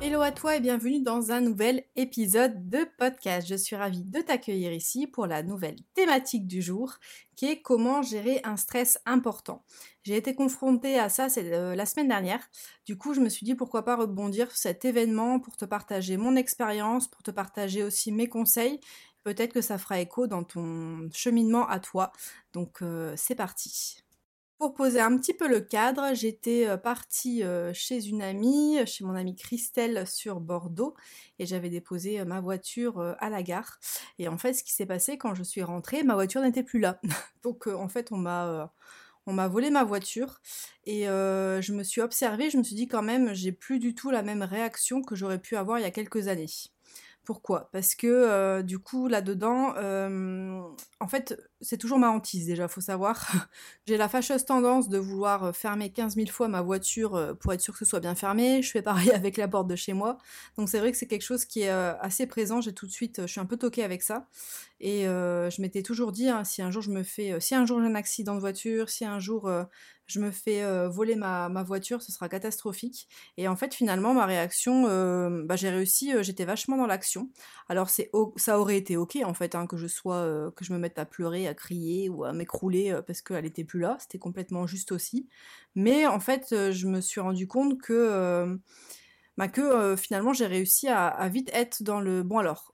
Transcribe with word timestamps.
Hello 0.00 0.20
à 0.20 0.30
toi 0.30 0.54
et 0.54 0.60
bienvenue 0.60 1.02
dans 1.02 1.32
un 1.32 1.40
nouvel 1.40 1.82
épisode 1.96 2.70
de 2.70 2.86
podcast. 2.98 3.48
Je 3.48 3.56
suis 3.56 3.74
ravie 3.74 4.04
de 4.04 4.20
t'accueillir 4.20 4.72
ici 4.72 5.08
pour 5.08 5.26
la 5.26 5.42
nouvelle 5.42 5.74
thématique 5.94 6.46
du 6.46 6.62
jour 6.62 6.94
qui 7.34 7.46
est 7.46 7.62
comment 7.62 8.00
gérer 8.00 8.40
un 8.44 8.56
stress 8.56 9.00
important. 9.06 9.64
J'ai 10.04 10.16
été 10.16 10.36
confrontée 10.36 11.00
à 11.00 11.08
ça 11.08 11.26
euh, 11.38 11.74
la 11.74 11.84
semaine 11.84 12.06
dernière. 12.06 12.48
Du 12.86 12.96
coup, 12.96 13.12
je 13.12 13.20
me 13.20 13.28
suis 13.28 13.44
dit 13.44 13.56
pourquoi 13.56 13.84
pas 13.84 13.96
rebondir 13.96 14.46
sur 14.52 14.56
cet 14.56 14.84
événement 14.84 15.40
pour 15.40 15.56
te 15.56 15.64
partager 15.64 16.16
mon 16.16 16.36
expérience, 16.36 17.08
pour 17.08 17.24
te 17.24 17.32
partager 17.32 17.82
aussi 17.82 18.12
mes 18.12 18.28
conseils. 18.28 18.78
Peut-être 19.24 19.52
que 19.52 19.60
ça 19.60 19.78
fera 19.78 19.98
écho 19.98 20.28
dans 20.28 20.44
ton 20.44 21.08
cheminement 21.12 21.68
à 21.68 21.80
toi. 21.80 22.12
Donc 22.52 22.82
euh, 22.82 23.14
c'est 23.16 23.34
parti. 23.34 24.04
Pour 24.58 24.74
poser 24.74 24.98
un 25.00 25.16
petit 25.16 25.34
peu 25.34 25.46
le 25.46 25.60
cadre, 25.60 26.14
j'étais 26.14 26.66
euh, 26.66 26.76
partie 26.76 27.44
euh, 27.44 27.72
chez 27.72 28.08
une 28.08 28.20
amie, 28.22 28.84
chez 28.86 29.04
mon 29.04 29.14
amie 29.14 29.36
Christelle 29.36 30.04
sur 30.04 30.40
Bordeaux, 30.40 30.96
et 31.38 31.46
j'avais 31.46 31.70
déposé 31.70 32.18
euh, 32.18 32.24
ma 32.24 32.40
voiture 32.40 33.14
à 33.20 33.30
la 33.30 33.44
gare. 33.44 33.78
Et 34.18 34.26
en 34.26 34.36
fait, 34.36 34.54
ce 34.54 34.64
qui 34.64 34.72
s'est 34.72 34.84
passé 34.84 35.16
quand 35.16 35.32
je 35.36 35.44
suis 35.44 35.62
rentrée, 35.62 36.02
ma 36.02 36.14
voiture 36.14 36.40
n'était 36.42 36.64
plus 36.64 36.80
là. 36.80 37.00
Donc 37.44 37.68
en 37.68 37.88
fait, 37.88 38.10
on 38.10 38.16
m'a 38.16 38.72
on 39.26 39.32
m'a 39.32 39.46
volé 39.46 39.70
ma 39.70 39.84
voiture 39.84 40.40
et 40.86 41.04
je 41.04 41.72
me 41.72 41.82
suis 41.84 42.00
observée, 42.00 42.50
je 42.50 42.58
me 42.58 42.62
suis 42.62 42.74
dit 42.74 42.88
quand 42.88 43.02
même, 43.02 43.34
j'ai 43.34 43.52
plus 43.52 43.78
du 43.78 43.94
tout 43.94 44.10
la 44.10 44.22
même 44.22 44.42
réaction 44.42 45.02
que 45.02 45.14
j'aurais 45.14 45.38
pu 45.38 45.56
avoir 45.56 45.78
il 45.78 45.82
y 45.82 45.84
a 45.84 45.90
quelques 45.90 46.28
années. 46.28 46.48
Pourquoi? 47.28 47.68
Parce 47.72 47.94
que 47.94 48.06
euh, 48.06 48.62
du 48.62 48.78
coup, 48.78 49.06
là-dedans, 49.06 49.74
euh, 49.76 50.62
en 50.98 51.08
fait, 51.08 51.38
c'est 51.60 51.76
toujours 51.76 51.98
ma 51.98 52.08
hantise 52.08 52.46
déjà, 52.46 52.68
faut 52.68 52.80
savoir. 52.80 53.30
J'ai 53.86 53.98
la 53.98 54.08
fâcheuse 54.08 54.46
tendance 54.46 54.88
de 54.88 54.96
vouloir 54.96 55.44
euh, 55.44 55.52
fermer 55.52 55.92
15 55.92 56.14
000 56.14 56.28
fois 56.28 56.48
ma 56.48 56.62
voiture 56.62 57.36
pour 57.38 57.52
être 57.52 57.60
sûr 57.60 57.74
que 57.74 57.80
ce 57.80 57.84
soit 57.84 58.00
bien 58.00 58.14
fermé. 58.14 58.62
Je 58.62 58.70
fais 58.70 58.80
pareil 58.80 59.10
avec 59.14 59.36
la 59.36 59.46
porte 59.46 59.68
de 59.68 59.76
chez 59.76 59.92
moi. 59.92 60.16
Donc 60.56 60.70
c'est 60.70 60.78
vrai 60.78 60.90
que 60.90 60.96
c'est 60.96 61.06
quelque 61.06 61.20
chose 61.20 61.44
qui 61.44 61.60
est 61.60 61.68
assez 61.68 62.26
présent. 62.26 62.62
J'ai 62.62 62.72
tout 62.72 62.86
de 62.86 62.92
suite, 62.92 63.20
je 63.20 63.26
suis 63.26 63.40
un 63.40 63.44
peu 63.44 63.58
toquée 63.58 63.84
avec 63.84 64.02
ça. 64.02 64.26
Et 64.80 65.02
je 65.02 65.60
m'étais 65.60 65.82
toujours 65.82 66.12
dit, 66.12 66.30
hein, 66.30 66.44
si 66.44 66.62
un 66.62 66.70
jour 66.70 66.80
je 66.80 66.90
me 66.90 67.02
fais, 67.02 67.38
si 67.40 67.54
un 67.54 67.66
jour 67.66 67.78
j'ai 67.78 67.88
un 67.88 67.94
accident 67.94 68.36
de 68.36 68.40
voiture, 68.40 68.88
si 68.88 69.04
un 69.04 69.18
jour 69.18 69.50
je 70.08 70.20
me 70.20 70.30
fais 70.30 70.62
euh, 70.62 70.88
voler 70.88 71.14
ma, 71.14 71.48
voiture, 71.62 72.02
ce 72.02 72.10
sera 72.10 72.28
catastrophique. 72.28 73.08
Et 73.36 73.46
en 73.46 73.56
fait, 73.56 73.74
finalement, 73.74 74.14
ma 74.14 74.26
réaction, 74.26 74.86
euh, 74.88 75.44
bah, 75.44 75.56
j'ai 75.56 75.68
réussi, 75.68 76.14
euh, 76.14 76.22
j'étais 76.22 76.46
vachement 76.46 76.76
dans 76.76 76.86
l'action. 76.86 77.30
Alors, 77.68 77.90
ça 77.90 78.58
aurait 78.58 78.78
été 78.78 78.96
ok, 78.96 79.18
en 79.22 79.34
fait, 79.34 79.54
hein, 79.54 79.66
que 79.66 79.76
je 79.76 79.86
sois, 79.86 80.50
que 80.56 80.64
je 80.64 80.72
me 80.72 80.78
mette 80.78 80.98
à 80.98 81.04
pleurer, 81.04 81.46
à 81.46 81.54
crier 81.54 82.08
ou 82.08 82.24
à 82.24 82.32
m'écrouler 82.32 82.98
parce 83.06 83.20
qu'elle 83.20 83.44
était 83.44 83.64
plus 83.64 83.80
là. 83.80 83.98
C'était 84.00 84.18
complètement 84.18 84.66
juste 84.66 84.92
aussi. 84.92 85.28
Mais 85.74 86.06
en 86.06 86.20
fait, 86.20 86.46
je 86.50 86.86
me 86.86 87.00
suis 87.00 87.20
rendu 87.20 87.46
compte 87.46 87.78
que, 87.78 88.58
bah, 89.36 89.48
finalement, 89.96 90.32
j'ai 90.32 90.46
réussi 90.46 90.88
à, 90.88 91.28
vite 91.28 91.50
être 91.52 91.82
dans 91.82 92.00
le 92.00 92.22
bon 92.22 92.38
alors 92.38 92.72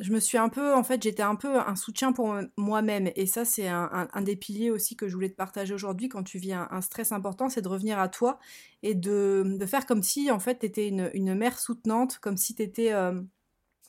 je 0.00 0.12
me 0.12 0.18
suis 0.18 0.38
un 0.38 0.48
peu, 0.48 0.74
en 0.74 0.82
fait, 0.82 1.02
j'étais 1.02 1.22
un 1.22 1.36
peu 1.36 1.58
un 1.58 1.76
soutien 1.76 2.12
pour 2.12 2.36
moi-même. 2.56 3.10
Et 3.14 3.26
ça, 3.26 3.44
c'est 3.44 3.68
un, 3.68 4.08
des 4.22 4.34
piliers 4.34 4.70
aussi 4.70 4.96
que 4.96 5.08
je 5.08 5.14
voulais 5.14 5.28
te 5.28 5.36
partager 5.36 5.72
aujourd'hui 5.72 6.08
quand 6.08 6.24
tu 6.24 6.38
vis 6.38 6.52
un, 6.52 6.80
stress 6.80 7.12
important, 7.12 7.48
c'est 7.48 7.62
de 7.62 7.68
revenir 7.68 7.98
à 7.98 8.08
toi 8.08 8.38
et 8.82 8.94
de, 8.94 9.58
faire 9.66 9.86
comme 9.86 10.02
si, 10.02 10.30
en 10.30 10.40
fait, 10.40 10.58
tu 10.60 10.66
étais 10.66 10.88
une, 10.88 11.34
mère 11.34 11.58
soutenante, 11.58 12.18
comme 12.18 12.36
si 12.36 12.54
tu 12.54 12.62
étais 12.62 12.92
euh, 12.92 13.20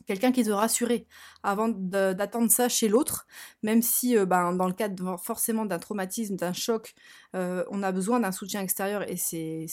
quelqu'un 0.06 0.32
qui 0.32 0.44
te 0.44 0.50
rassurait 0.50 1.06
avant 1.44 1.68
d'attendre 1.70 2.50
ça 2.52 2.70
chez 2.70 2.88
l'autre, 2.88 3.28
même 3.64 3.82
si 3.82 4.18
euh, 4.18 4.26
ben, 4.26 4.54
dans 4.54 4.68
le 4.68 4.74
cadre 4.74 5.18
forcément 5.18 5.66
d'un 5.66 5.80
traumatisme, 5.80 6.36
d'un 6.36 6.54
choc, 6.54 6.94
euh, 7.36 7.64
on 7.70 7.84
a 7.84 7.92
besoin 7.92 8.20
d'un 8.20 8.32
soutien 8.32 8.62
extérieur 8.62 9.10
et 9.10 9.18
c'est 9.18 9.68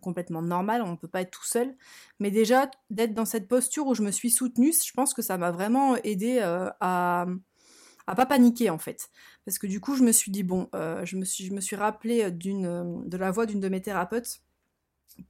complètement 0.00 0.42
normal, 0.42 0.82
on 0.82 0.92
ne 0.92 0.96
peut 0.96 1.08
pas 1.08 1.20
être 1.20 1.30
tout 1.30 1.44
seul. 1.44 1.74
Mais 2.20 2.30
déjà, 2.30 2.70
d'être 2.90 3.14
dans 3.14 3.24
cette 3.24 3.48
posture 3.48 3.86
où 3.86 3.94
je 3.94 4.02
me 4.02 4.10
suis 4.10 4.30
soutenue, 4.30 4.72
je 4.72 4.92
pense 4.92 5.14
que 5.14 5.22
ça 5.22 5.38
m'a 5.38 5.50
vraiment 5.50 5.96
aidé 5.96 6.38
euh, 6.40 6.70
à 6.80 7.26
à 8.06 8.14
pas 8.14 8.26
paniquer 8.26 8.68
en 8.68 8.76
fait 8.76 9.08
parce 9.46 9.56
que 9.56 9.66
du 9.66 9.80
coup 9.80 9.96
je 9.96 10.02
me 10.02 10.12
suis 10.12 10.30
dit 10.30 10.42
bon 10.42 10.68
je 10.74 11.16
me 11.16 11.24
suis 11.24 11.46
je 11.46 11.54
me 11.54 11.62
suis 11.62 11.74
rappelé 11.74 12.30
d'une 12.30 13.02
de 13.08 13.16
la 13.16 13.30
voix 13.30 13.46
d'une 13.46 13.60
de 13.60 13.68
mes 13.70 13.80
thérapeutes 13.80 14.42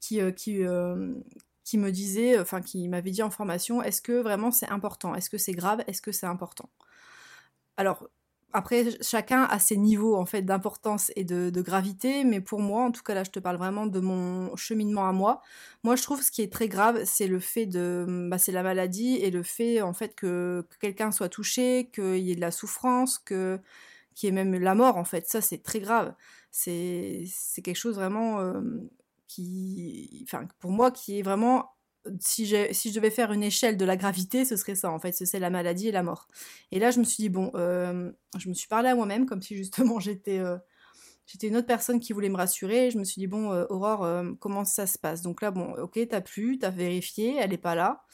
qui 0.01 0.19
qui 0.35 0.65
qui 1.65 1.79
me 1.79 1.91
disait, 1.91 2.39
enfin 2.39 2.61
qui 2.61 2.89
m'avait 2.89 3.11
dit 3.11 3.23
en 3.23 3.31
formation, 3.31 3.83
est-ce 3.83 4.03
que 4.03 4.13
vraiment 4.13 4.51
c'est 4.51 4.69
important? 4.69 5.15
Est-ce 5.15 5.31
que 5.31 5.39
c'est 5.39 5.53
grave? 5.53 5.83
Est-ce 5.87 6.03
que 6.03 6.13
c'est 6.13 6.27
important? 6.27 6.69
Alors, 7.77 8.09
après, 8.53 8.87
chacun 9.03 9.43
a 9.43 9.59
ses 9.59 9.77
niveaux 9.77 10.17
en 10.17 10.27
fait 10.27 10.43
d'importance 10.43 11.11
et 11.17 11.25
de, 11.25 11.51
gravité, 11.61 12.23
mais 12.23 12.41
pour 12.41 12.61
moi, 12.61 12.85
en 12.85 12.93
tout 12.93 13.03
cas 13.03 13.15
là, 13.15 13.25
je 13.25 13.31
te 13.31 13.41
parle 13.41 13.57
vraiment 13.57 13.87
de 13.87 13.99
mon 13.99 14.55
cheminement 14.57 15.09
à 15.09 15.13
moi. 15.13 15.43
Moi, 15.83 15.97
je 15.97 16.05
trouve 16.05 16.23
ce 16.23 16.31
qui 16.31 16.41
est 16.43 16.53
très 16.53 16.69
grave, 16.69 17.03
c'est 17.05 17.27
le 17.27 17.41
fait 17.41 17.67
de, 17.67 18.07
bah, 18.31 18.39
c'est 18.39 18.53
la 18.53 18.63
maladie 18.63 19.17
et 19.17 19.31
le 19.33 19.43
fait 19.43 19.83
en 19.83 19.93
fait 19.93 20.15
que, 20.15 20.65
quelqu'un 20.81 21.11
soit 21.11 21.29
touché, 21.29 21.91
qu'il 21.93 22.19
y 22.19 22.31
ait 22.33 22.37
de 22.37 22.41
la 22.41 22.53
souffrance, 22.53 23.19
que 23.19 23.59
qu'il 24.15 24.29
y 24.29 24.31
ait 24.31 24.45
même 24.45 24.55
la 24.55 24.75
mort 24.77 24.97
en 24.97 25.05
fait. 25.05 25.27
Ça, 25.29 25.41
c'est 25.41 25.63
très 25.63 25.81
grave. 25.81 26.15
C'est 26.53 27.25
c'est 27.29 27.63
quelque 27.63 27.77
chose 27.77 27.97
vraiment 27.97 28.41
euh, 28.41 28.61
qui, 29.27 30.25
enfin, 30.27 30.47
pour 30.59 30.71
moi, 30.71 30.91
qui 30.91 31.19
est 31.19 31.23
vraiment 31.23 31.75
si, 32.21 32.47
si, 32.73 32.91
je 32.91 32.95
devais 32.95 33.11
faire 33.11 33.33
une 33.33 33.43
échelle 33.43 33.77
de 33.77 33.85
la 33.85 33.97
gravité, 33.97 34.45
ce 34.45 34.57
serait 34.57 34.75
ça, 34.75 34.91
en 34.91 34.99
fait, 34.99 35.13
c'est 35.13 35.39
la 35.39 35.51
maladie 35.51 35.89
et 35.89 35.93
la 35.93 36.03
mort. 36.03 36.29
Et 36.71 36.79
là, 36.79 36.91
je 36.91 36.99
me 36.99 37.05
suis 37.05 37.23
dit, 37.23 37.29
bon, 37.29 37.51
euh, 37.55 38.13
je 38.39 38.49
me 38.49 38.55
suis 38.55 38.69
parlé 38.69 38.89
à 38.89 38.95
moi-même, 38.95 39.27
comme 39.27 39.43
si 39.43 39.57
justement 39.57 39.99
j'étais 40.01 40.39
euh, 40.39 40.59
j'étais 41.27 41.49
une 41.49 41.57
autre 41.57 41.67
personne 41.67 42.01
qui 42.01 42.13
voulait 42.13 42.29
me 42.29 42.37
rassurer. 42.37 42.91
je 42.91 42.99
me 42.99 43.05
suis 43.05 43.21
dit, 43.21 43.27
bon, 43.27 43.53
euh, 43.53 43.65
Aurore, 43.71 44.07
comment 44.41 44.65
ça 44.65 44.87
se 44.87 44.99
passe? 44.99 45.23
Donc 45.23 45.43
là, 45.43 45.51
bon, 45.51 45.75
ok, 45.77 45.99
t'as 46.09 46.21
plu, 46.21 46.59
t'as 46.59 46.71
vérifié, 46.71 47.37
elle 47.39 47.53
est 47.53 47.59
pas 47.59 47.75
là. 47.75 48.05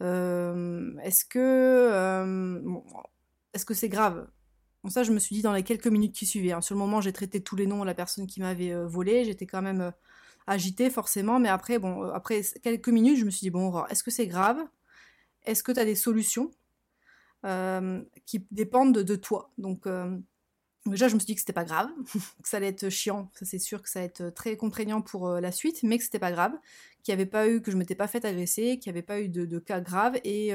est-ce 0.00 1.24
que 1.24 2.64
est-ce 3.52 3.64
que 3.64 3.74
c'est 3.74 3.88
grave? 3.88 4.26
Bon, 4.82 4.90
ça, 4.90 5.02
je 5.02 5.12
me 5.12 5.18
suis 5.18 5.34
dit 5.36 5.42
dans 5.42 5.52
les 5.52 5.62
quelques 5.62 5.86
minutes 5.86 6.14
qui 6.14 6.26
suivaient. 6.26 6.52
Hein. 6.52 6.60
Sur 6.60 6.74
le 6.74 6.80
moment, 6.80 7.00
j'ai 7.00 7.12
traité 7.12 7.42
tous 7.42 7.56
les 7.56 7.66
noms 7.66 7.80
de 7.80 7.86
la 7.86 7.94
personne 7.94 8.26
qui 8.26 8.40
m'avait 8.40 8.74
volé. 8.84 9.24
J'étais 9.24 9.46
quand 9.46 9.62
même 9.62 9.92
agité 10.46 10.90
forcément, 10.90 11.38
mais 11.38 11.48
après, 11.48 11.78
bon, 11.78 12.04
euh, 12.04 12.12
après 12.12 12.42
quelques 12.62 12.88
minutes, 12.88 13.18
je 13.18 13.24
me 13.24 13.30
suis 13.30 13.40
dit, 13.40 13.50
bon, 13.50 13.84
est-ce 13.86 14.02
que 14.02 14.10
c'est 14.10 14.26
grave? 14.26 14.58
Est-ce 15.44 15.62
que 15.62 15.72
tu 15.72 15.80
as 15.80 15.84
des 15.84 15.94
solutions 15.94 16.50
euh, 17.44 18.02
qui 18.26 18.46
dépendent 18.50 18.98
de, 18.98 19.16
toi? 19.16 19.50
Donc, 19.58 19.86
euh, 19.86 20.18
déjà, 20.86 21.08
je 21.08 21.14
me 21.14 21.18
suis 21.18 21.26
dit 21.26 21.34
que 21.34 21.40
c'était 21.40 21.52
pas 21.52 21.64
grave, 21.64 21.88
que 22.42 22.48
ça 22.48 22.58
allait 22.58 22.68
être 22.68 22.88
chiant, 22.88 23.30
ça 23.34 23.44
c'est 23.44 23.58
sûr 23.58 23.82
que 23.82 23.88
ça 23.88 24.00
allait 24.00 24.08
être 24.08 24.30
très 24.34 24.56
contraignant 24.56 25.02
pour 25.02 25.28
la 25.28 25.52
suite, 25.52 25.82
mais 25.82 25.98
que 25.98 26.04
c'était 26.04 26.18
pas 26.18 26.32
grave, 26.32 26.52
qu'il 27.02 27.14
n'y 27.14 27.20
avait 27.20 27.30
pas 27.30 27.48
eu, 27.48 27.62
que 27.62 27.70
je 27.70 27.76
m'étais 27.76 27.94
pas 27.94 28.08
fait 28.08 28.24
agresser, 28.24 28.78
qu'il 28.78 28.92
n'y 28.92 28.98
avait 28.98 29.06
pas 29.06 29.20
eu 29.20 29.28
de, 29.28 29.58
cas 29.58 29.80
graves, 29.80 30.18
et, 30.24 30.54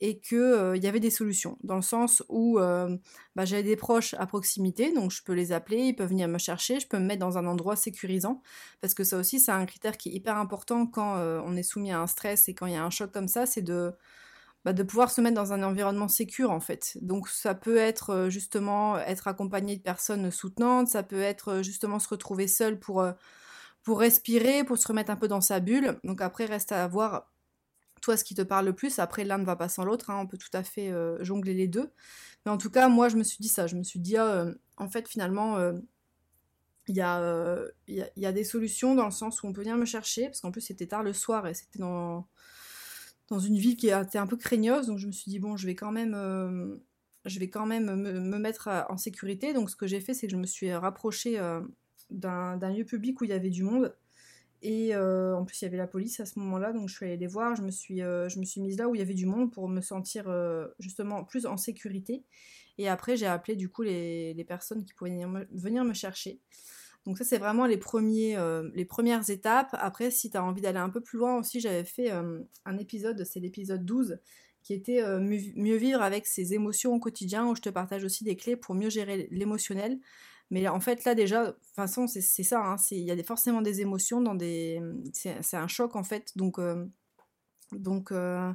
et 0.00 0.18
qu'il 0.18 0.38
euh, 0.38 0.76
y 0.76 0.86
avait 0.86 1.00
des 1.00 1.10
solutions, 1.10 1.58
dans 1.62 1.76
le 1.76 1.82
sens 1.82 2.22
où 2.28 2.58
euh, 2.58 2.96
bah, 3.34 3.44
j'avais 3.44 3.62
des 3.62 3.76
proches 3.76 4.14
à 4.14 4.26
proximité, 4.26 4.92
donc 4.92 5.10
je 5.10 5.22
peux 5.22 5.32
les 5.32 5.52
appeler, 5.52 5.78
ils 5.78 5.96
peuvent 5.96 6.08
venir 6.08 6.28
me 6.28 6.38
chercher, 6.38 6.78
je 6.80 6.86
peux 6.86 6.98
me 6.98 7.04
mettre 7.04 7.20
dans 7.20 7.38
un 7.38 7.46
endroit 7.46 7.76
sécurisant, 7.76 8.42
parce 8.80 8.94
que 8.94 9.04
ça 9.04 9.18
aussi 9.18 9.40
c'est 9.40 9.52
un 9.52 9.66
critère 9.66 9.96
qui 9.96 10.10
est 10.10 10.12
hyper 10.12 10.36
important 10.36 10.86
quand 10.86 11.16
euh, 11.16 11.40
on 11.44 11.56
est 11.56 11.62
soumis 11.62 11.90
à 11.90 12.00
un 12.00 12.06
stress 12.06 12.48
et 12.48 12.54
quand 12.54 12.66
il 12.66 12.74
y 12.74 12.76
a 12.76 12.84
un 12.84 12.90
choc 12.90 13.10
comme 13.12 13.28
ça, 13.28 13.46
c'est 13.46 13.62
de, 13.62 13.92
bah, 14.64 14.72
de 14.72 14.82
pouvoir 14.82 15.10
se 15.10 15.20
mettre 15.20 15.36
dans 15.36 15.52
un 15.52 15.62
environnement 15.62 16.08
sécur 16.08 16.50
en 16.50 16.60
fait. 16.60 16.98
Donc 17.00 17.28
ça 17.28 17.54
peut 17.54 17.76
être 17.76 18.28
justement 18.28 18.98
être 18.98 19.28
accompagné 19.28 19.76
de 19.76 19.82
personnes 19.82 20.30
soutenantes, 20.30 20.88
ça 20.88 21.02
peut 21.02 21.20
être 21.20 21.62
justement 21.62 21.98
se 21.98 22.08
retrouver 22.08 22.48
seul 22.48 22.78
pour, 22.78 23.04
pour 23.82 24.00
respirer, 24.00 24.64
pour 24.64 24.78
se 24.78 24.88
remettre 24.88 25.10
un 25.10 25.16
peu 25.16 25.28
dans 25.28 25.40
sa 25.40 25.60
bulle. 25.60 25.98
Donc 26.04 26.20
après 26.20 26.46
reste 26.46 26.72
à 26.72 26.86
voir 26.88 27.28
toi 28.00 28.16
ce 28.16 28.24
qui 28.24 28.34
te 28.34 28.42
parle 28.42 28.66
le 28.66 28.72
plus. 28.72 28.98
Après, 28.98 29.24
l'un 29.24 29.38
ne 29.38 29.44
va 29.44 29.56
pas 29.56 29.68
sans 29.68 29.84
l'autre, 29.84 30.10
hein. 30.10 30.18
on 30.20 30.26
peut 30.26 30.38
tout 30.38 30.48
à 30.52 30.62
fait 30.62 30.90
euh, 30.90 31.22
jongler 31.24 31.54
les 31.54 31.68
deux. 31.68 31.90
Mais 32.44 32.52
en 32.52 32.58
tout 32.58 32.70
cas, 32.70 32.88
moi, 32.88 33.08
je 33.08 33.16
me 33.16 33.22
suis 33.22 33.38
dit 33.40 33.48
ça. 33.48 33.66
Je 33.66 33.76
me 33.76 33.82
suis 33.82 34.00
dit, 34.00 34.16
ah, 34.16 34.26
euh, 34.26 34.54
en 34.76 34.88
fait, 34.88 35.08
finalement, 35.08 35.56
euh, 35.58 35.72
il 36.88 36.96
y, 36.96 37.02
a, 37.02 37.20
y, 37.86 38.26
a, 38.26 38.32
des 38.32 38.44
solutions 38.44 38.94
dans 38.94 39.04
le 39.04 39.10
sens 39.10 39.42
où 39.42 39.46
on 39.46 39.52
peut 39.52 39.60
venir 39.60 39.76
me 39.76 39.84
chercher, 39.84 40.26
parce 40.26 40.40
qu'en 40.40 40.50
plus, 40.50 40.62
c'était 40.62 40.86
tard 40.86 41.02
le 41.02 41.12
soir 41.12 41.46
et 41.46 41.52
c'était 41.52 41.78
dans, 41.78 42.26
dans 43.28 43.38
une 43.38 43.56
ville 43.56 43.76
qui 43.76 43.88
était 43.88 44.18
un 44.18 44.26
peu 44.26 44.36
craigneuse. 44.36 44.86
Donc, 44.86 44.98
je 44.98 45.06
me 45.06 45.12
suis 45.12 45.30
dit, 45.30 45.38
bon, 45.38 45.56
je 45.56 45.66
vais 45.66 45.74
quand 45.74 45.92
même, 45.92 46.80
je 47.24 47.38
vais 47.38 47.48
quand 47.48 47.66
même 47.66 47.94
me, 47.94 48.38
mettre 48.38 48.68
en 48.88 48.96
sécurité. 48.96 49.52
Donc, 49.52 49.70
ce 49.70 49.76
que 49.76 49.86
j'ai 49.86 50.00
fait, 50.00 50.14
c'est 50.14 50.26
que 50.26 50.32
je 50.32 50.38
me 50.38 50.46
suis 50.46 50.72
rapprochée 50.72 51.38
d'un 52.10 52.72
lieu 52.72 52.84
public 52.84 53.20
où 53.20 53.24
il 53.24 53.30
y 53.30 53.34
avait 53.34 53.50
du 53.50 53.62
monde 53.62 53.94
Et 54.62 54.96
en 54.96 55.44
plus, 55.44 55.60
il 55.60 55.64
y 55.64 55.68
avait 55.68 55.76
la 55.76 55.86
police 55.86 56.20
à 56.20 56.26
ce 56.26 56.38
moment-là, 56.38 56.72
donc 56.72 56.88
je 56.88 56.94
suis 56.94 57.06
allée 57.06 57.16
les 57.16 57.26
voir. 57.26 57.54
Je 57.54 57.62
me 57.62 57.70
suis, 57.70 57.98
je 57.98 58.38
me 58.38 58.44
suis 58.44 58.60
mise 58.60 58.78
là 58.78 58.88
où 58.88 58.94
il 58.94 58.98
y 58.98 59.02
avait 59.02 59.14
du 59.14 59.26
monde 59.26 59.52
pour 59.52 59.68
me 59.68 59.80
sentir 59.80 60.24
justement 60.78 61.24
plus 61.24 61.46
en 61.46 61.56
sécurité. 61.56 62.24
Et 62.78 62.88
après, 62.88 63.16
j'ai 63.16 63.26
appelé 63.26 63.56
du 63.56 63.68
coup 63.68 63.82
les, 63.82 64.44
personnes 64.46 64.84
qui 64.84 64.94
pouvaient 64.94 65.10
venir 65.50 65.84
me, 65.84 65.94
chercher. 65.94 66.40
Donc 67.08 67.18
ça, 67.18 67.24
c'est 67.24 67.38
vraiment 67.38 67.64
les, 67.64 67.78
premiers, 67.78 68.36
les 68.74 68.84
premières 68.84 69.30
étapes. 69.30 69.70
Après, 69.72 70.10
si 70.10 70.30
tu 70.30 70.36
as 70.36 70.44
envie 70.44 70.60
d'aller 70.60 70.78
un 70.78 70.90
peu 70.90 71.00
plus 71.00 71.18
loin 71.18 71.38
aussi, 71.38 71.58
j'avais 71.58 71.84
fait 71.84 72.10
un 72.10 72.78
épisode, 72.78 73.24
c'est 73.24 73.40
l'épisode 73.40 73.82
12, 73.82 74.18
qui 74.62 74.74
était 74.74 75.02
mieux 75.18 75.76
vivre 75.76 76.02
avec 76.02 76.26
ses 76.26 76.52
émotions 76.52 76.92
au 76.92 76.98
quotidien, 76.98 77.46
où 77.46 77.56
je 77.56 77.62
te 77.62 77.70
partage 77.70 78.04
aussi 78.04 78.24
des 78.24 78.36
clés 78.36 78.56
pour 78.56 78.74
mieux 78.74 78.90
gérer 78.90 79.26
l'émotionnel. 79.30 79.98
Mais 80.50 80.66
en 80.68 80.80
fait, 80.80 81.04
là 81.04 81.14
déjà, 81.14 81.46
de 81.46 81.50
toute 81.50 81.74
façon, 81.74 82.06
c'est 82.06 82.20
ça, 82.20 82.60
hein, 82.60 82.76
il 82.90 83.00
y 83.00 83.10
a 83.10 83.22
forcément 83.22 83.60
des 83.60 83.80
émotions 83.80 84.20
dans 84.20 84.34
des... 84.34 84.80
C'est 85.12 85.56
un 85.56 85.68
choc 85.68 85.96
en 85.96 86.04
fait, 86.04 86.32
donc... 86.36 86.58
Euh, 86.58 86.86
donc 87.72 88.12
euh, 88.12 88.50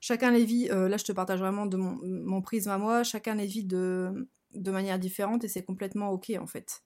chacun 0.00 0.32
les 0.32 0.44
vit, 0.44 0.68
euh, 0.70 0.88
là 0.88 0.96
je 0.96 1.04
te 1.04 1.12
partage 1.12 1.38
vraiment 1.38 1.64
de 1.64 1.76
mon, 1.76 2.42
prisme 2.42 2.70
à 2.70 2.78
moi, 2.78 3.04
chacun 3.04 3.36
les 3.36 3.46
vit 3.46 3.64
de 3.64 4.26
manière 4.56 4.98
différente 4.98 5.44
et 5.44 5.48
c'est 5.48 5.62
complètement 5.62 6.10
ok 6.10 6.32
en 6.40 6.46
fait. 6.48 6.82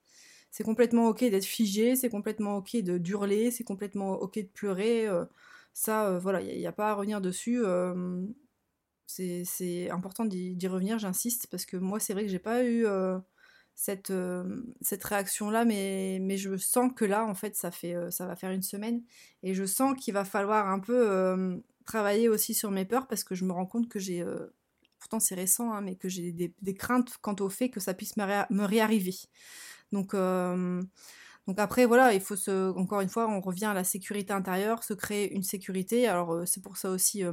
C'est 0.53 0.63
complètement 0.63 1.07
ok 1.09 1.19
d'être 1.21 1.45
figé, 1.45 1.95
c'est 1.95 2.09
complètement 2.09 2.57
ok 2.57 2.77
de 2.77 2.97
d'hurler, 2.97 3.51
c'est 3.51 3.63
complètement 3.63 4.13
ok 4.13 4.35
de 4.35 4.47
pleurer. 4.53 5.07
ça, 5.73 6.19
voilà, 6.19 6.41
il 6.41 6.59
n'y 6.59 6.67
a, 6.67 6.71
pas 6.71 6.91
à 6.91 6.93
revenir 6.93 7.21
dessus. 7.21 7.63
c'est 9.07 9.89
important 9.89 10.25
d'y 10.25 10.67
revenir, 10.67 10.99
j'insiste, 10.99 11.47
parce 11.47 11.65
que 11.65 11.77
moi 11.77 11.99
c'est 11.99 12.13
vrai 12.13 12.23
que 12.23 12.29
j'ai 12.29 12.39
pas 12.39 12.63
eu 12.65 12.85
cette, 13.75 14.11
euh, 14.11 14.63
cette 14.81 15.03
réaction-là, 15.03 15.65
mais, 15.65 16.19
mais 16.21 16.37
je 16.37 16.57
sens 16.57 16.91
que 16.95 17.05
là, 17.05 17.25
en 17.25 17.33
fait, 17.35 17.55
ça, 17.55 17.71
fait, 17.71 17.95
euh, 17.95 18.11
ça 18.11 18.25
va 18.27 18.35
faire 18.35 18.51
une 18.51 18.61
semaine. 18.61 19.03
Et 19.41 19.53
je 19.53 19.65
sens 19.65 19.95
qu'il 19.99 20.13
va 20.13 20.25
falloir 20.25 20.67
un 20.69 20.79
peu 20.79 21.09
euh, 21.09 21.57
travailler 21.85 22.29
aussi 22.29 22.53
sur 22.53 22.71
mes 22.71 22.85
peurs 22.85 23.07
parce 23.07 23.23
que 23.23 23.35
je 23.35 23.45
me 23.45 23.51
rends 23.51 23.65
compte 23.65 23.89
que 23.89 23.99
j'ai, 23.99 24.25
pourtant 24.99 25.19
c'est 25.19 25.35
récent, 25.35 25.73
hein, 25.73 25.81
mais 25.81 25.95
que 25.95 26.09
j'ai 26.09 26.31
des, 26.31 26.53
des, 26.61 26.73
craintes 26.73 27.17
quant 27.21 27.35
au 27.39 27.49
fait 27.49 27.69
que 27.69 27.79
ça 27.79 27.93
puisse 27.93 28.15
me 28.17 28.65
réarriver. 28.65 29.15
Donc, 29.93 30.13
donc 30.13 31.59
après, 31.59 31.85
voilà, 31.85 32.13
il 32.13 32.19
faut 32.19 32.35
se, 32.35 32.71
encore 32.77 32.99
une 32.99 33.09
fois, 33.09 33.29
on 33.29 33.39
revient 33.39 33.65
à 33.65 33.73
la 33.73 33.85
sécurité 33.85 34.33
intérieure, 34.33 34.83
se 34.83 34.93
créer 34.93 35.33
une 35.33 35.43
sécurité. 35.43 36.07
Alors 36.07 36.41
c'est 36.45 36.61
pour 36.61 36.75
ça 36.75 36.89
aussi 36.89 37.23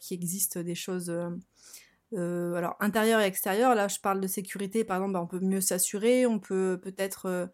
qu'il 0.00 0.14
existe 0.14 0.58
des 0.58 0.74
choses 0.74 1.10
euh, 2.14 2.54
alors 2.54 2.76
intérieur 2.80 3.20
et 3.20 3.24
extérieur, 3.24 3.74
là 3.74 3.86
je 3.86 4.00
parle 4.00 4.20
de 4.20 4.26
sécurité, 4.26 4.84
par 4.84 4.96
exemple, 4.96 5.12
bah, 5.12 5.22
on 5.22 5.26
peut 5.26 5.38
mieux 5.40 5.60
s'assurer, 5.60 6.26
on 6.26 6.40
peut 6.40 6.78
peut-être 6.82 7.26
euh, 7.26 7.46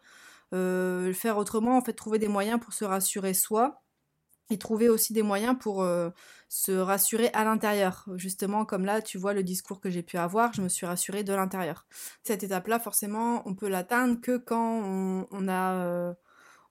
euh, 0.54 1.06
le 1.08 1.12
faire 1.12 1.36
autrement, 1.36 1.76
en 1.76 1.82
fait 1.82 1.92
trouver 1.92 2.18
des 2.18 2.28
moyens 2.28 2.58
pour 2.60 2.72
se 2.72 2.84
rassurer 2.84 3.34
soi 3.34 3.82
et 4.50 4.58
trouver 4.58 4.88
aussi 4.88 5.12
des 5.12 5.22
moyens 5.22 5.56
pour 5.58 5.86
se 6.48 6.72
rassurer 6.72 7.30
à 7.32 7.44
l'intérieur. 7.44 8.06
Justement, 8.14 8.64
comme 8.64 8.84
là, 8.84 9.02
tu 9.02 9.18
vois 9.18 9.32
le 9.34 9.42
discours 9.42 9.80
que 9.80 9.90
j'ai 9.90 10.02
pu 10.02 10.16
avoir, 10.18 10.52
je 10.52 10.62
me 10.62 10.68
suis 10.68 10.86
rassurée 10.86 11.24
de 11.24 11.32
l'intérieur. 11.32 11.86
Cette 12.22 12.44
étape-là, 12.44 12.78
forcément, 12.78 13.42
on 13.48 13.54
peut 13.54 13.68
l'atteindre 13.68 14.20
que 14.20 14.36
quand 14.36 15.26
on 15.30 15.48
a 15.48 16.14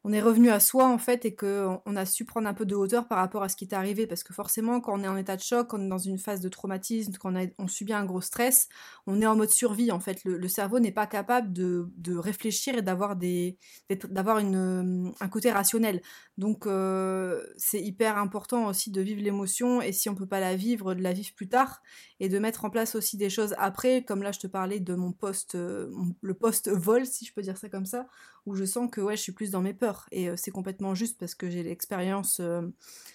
on 0.08 0.14
est 0.14 0.22
revenu 0.22 0.52
à 0.52 0.60
soi 0.60 0.88
en 0.88 1.00
fait 1.00 1.26
et 1.26 1.34
que 1.34 1.68
on 1.88 1.96
a 1.96 2.06
su 2.06 2.26
prendre 2.26 2.48
un 2.48 2.54
peu 2.54 2.68
de 2.68 2.76
hauteur 2.76 3.08
par 3.08 3.18
rapport 3.18 3.42
à 3.42 3.50
ce 3.50 3.56
qui 3.56 3.66
est 3.66 3.74
arrivé 3.74 4.06
parce 4.06 4.24
que 4.24 4.36
forcément 4.36 4.80
quand 4.80 4.94
on 5.00 5.04
est 5.04 5.08
en 5.08 5.18
état 5.18 5.36
de 5.36 5.42
choc, 5.42 5.70
quand 5.70 5.80
on 5.80 5.86
est 5.86 5.90
dans 5.90 5.98
une 5.98 6.20
phase 6.20 6.42
de 6.42 6.48
traumatisme, 6.48 7.14
quand 7.20 7.34
on, 7.58 7.68
subit 7.68 7.94
un 7.94 8.06
gros 8.06 8.22
stress, 8.22 8.70
on 9.08 9.20
est 9.20 9.26
en 9.26 9.36
mode 9.36 9.50
survie 9.50 9.92
en 9.92 10.00
fait. 10.00 10.24
Le, 10.24 10.48
cerveau 10.48 10.80
n'est 10.80 10.92
pas 10.92 11.08
capable 11.08 11.52
de, 11.52 11.90
réfléchir 12.18 12.78
et 12.78 12.84
d'avoir 12.84 13.18
une 13.18 15.12
un 15.20 15.28
côté 15.28 15.52
rationnel. 15.52 16.04
Donc 16.38 16.68
euh, 16.68 17.44
c'est 17.58 17.82
hyper 17.82 18.20
important 18.20 18.68
aussi 18.68 18.92
de 18.92 19.02
vivre 19.02 19.24
l'émotion 19.24 19.82
et 19.82 19.92
si 19.92 20.08
on 20.08 20.14
peut 20.14 20.28
pas 20.28 20.40
la 20.40 20.56
vivre, 20.56 20.94
de 20.94 21.02
la 21.02 21.14
vivre 21.14 21.34
plus 21.36 21.50
tard 21.50 21.82
et 22.20 22.30
de 22.30 22.38
mettre 22.38 22.64
en 22.64 22.70
place 22.70 22.94
aussi 22.94 23.18
des 23.18 23.32
choses 23.32 23.56
après, 23.58 24.04
comme 24.04 24.22
là 24.22 24.32
je 24.32 24.40
te 24.40 24.48
parlais 24.48 24.80
de 24.80 24.94
mon 24.94 25.14
poste, 25.14 25.56
euh, 25.56 25.90
le 26.22 26.34
poste 26.36 26.70
vol 26.70 27.08
si 27.08 27.26
je 27.26 27.34
peux 27.34 27.42
dire 27.42 27.58
ça 27.58 27.70
comme 27.70 27.88
ça, 27.88 28.06
où 28.46 28.54
je 28.54 28.66
sens 28.66 28.88
que 28.92 29.02
ouais 29.02 29.18
je 29.18 29.22
suis 29.24 29.32
plus 29.32 29.50
dans 29.50 29.62
mes 29.62 29.74
peurs 29.74 29.95
et 30.12 30.30
euh, 30.30 30.36
c'est 30.38 30.52
complètement 30.52 30.96
juste 30.96 31.20
parce 31.20 31.36
que 31.36 31.50
j'ai 31.50 31.64
l'expérience 31.64 32.42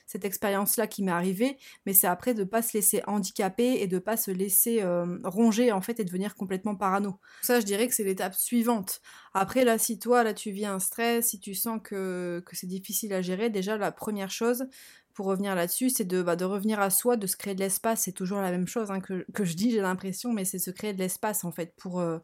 cette 0.07 0.25
expérience 0.25 0.77
là 0.77 0.87
qui 0.87 1.03
m'est 1.03 1.13
arrivée 1.13 1.57
mais 1.87 1.93
c'est 1.93 2.07
après 2.07 2.35
de 2.35 2.45
pas 2.45 2.63
se 2.63 2.77
laisser 2.77 3.03
handicaper 3.07 3.81
et 3.81 3.87
de 3.87 3.99
pas 3.99 4.17
se 4.17 4.31
laisser 4.31 4.83
ronger 5.25 5.73
en 5.73 5.81
fait 5.81 6.01
et 6.01 6.05
devenir 6.05 6.35
complètement 6.35 6.75
parano 6.75 7.19
ça 7.43 7.61
je 7.61 7.65
dirais 7.65 7.89
que 7.89 7.95
c'est 7.95 8.05
l'étape 8.05 8.35
suivante 8.35 9.01
après 9.35 9.65
là 9.65 9.79
si 9.79 9.99
toi 9.99 10.25
là 10.25 10.35
tu 10.35 10.51
vis 10.51 10.67
un 10.67 10.79
stress 10.79 11.31
si 11.31 11.39
tu 11.39 11.55
sens 11.55 11.81
que, 11.83 12.43
que 12.45 12.57
c'est 12.57 12.67
difficile 12.67 13.13
à 13.13 13.23
gérer, 13.23 13.51
déjà 13.51 13.77
la 13.77 13.93
première 13.93 14.31
chose, 14.31 14.67
pour 15.15 15.27
revenir 15.27 15.55
là-dessus, 15.55 15.91
c'est 15.91 16.05
de, 16.05 16.23
bah, 16.23 16.37
de 16.37 16.45
revenir 16.45 16.81
à 16.81 16.91
soi, 16.91 17.17
de 17.17 17.27
se 17.27 17.37
créer 17.37 17.55
de 17.55 17.61
l'espace. 17.61 18.03
C'est 18.03 18.13
toujours 18.13 18.41
la 18.41 18.51
même 18.51 18.67
chose 18.67 18.91
hein, 18.91 19.01
que, 19.01 19.45
je 19.45 19.55
dis, 19.55 19.71
j'ai 19.71 19.81
l'impression, 19.81 20.33
mais 20.33 20.45
c'est 20.45 20.59
se 20.59 20.71
créer 20.71 20.93
de 20.93 20.99
l'espace 20.99 21.45
en 21.45 21.53
fait 21.53 21.75
pour, 21.77 22.01
euh, 22.01 22.19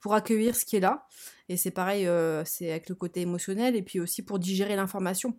pour 0.00 0.14
accueillir 0.14 0.56
ce 0.56 0.64
qui 0.64 0.76
est 0.76 0.80
là. 0.80 1.06
Et 1.48 1.56
c'est 1.56 1.70
pareil, 1.70 2.06
euh, 2.06 2.44
c'est 2.44 2.70
avec 2.70 2.88
le 2.88 2.94
côté 2.94 3.20
émotionnel 3.20 3.76
et 3.76 3.82
puis 3.82 4.00
aussi 4.00 4.22
pour 4.22 4.38
digérer 4.38 4.76
l'information. 4.76 5.34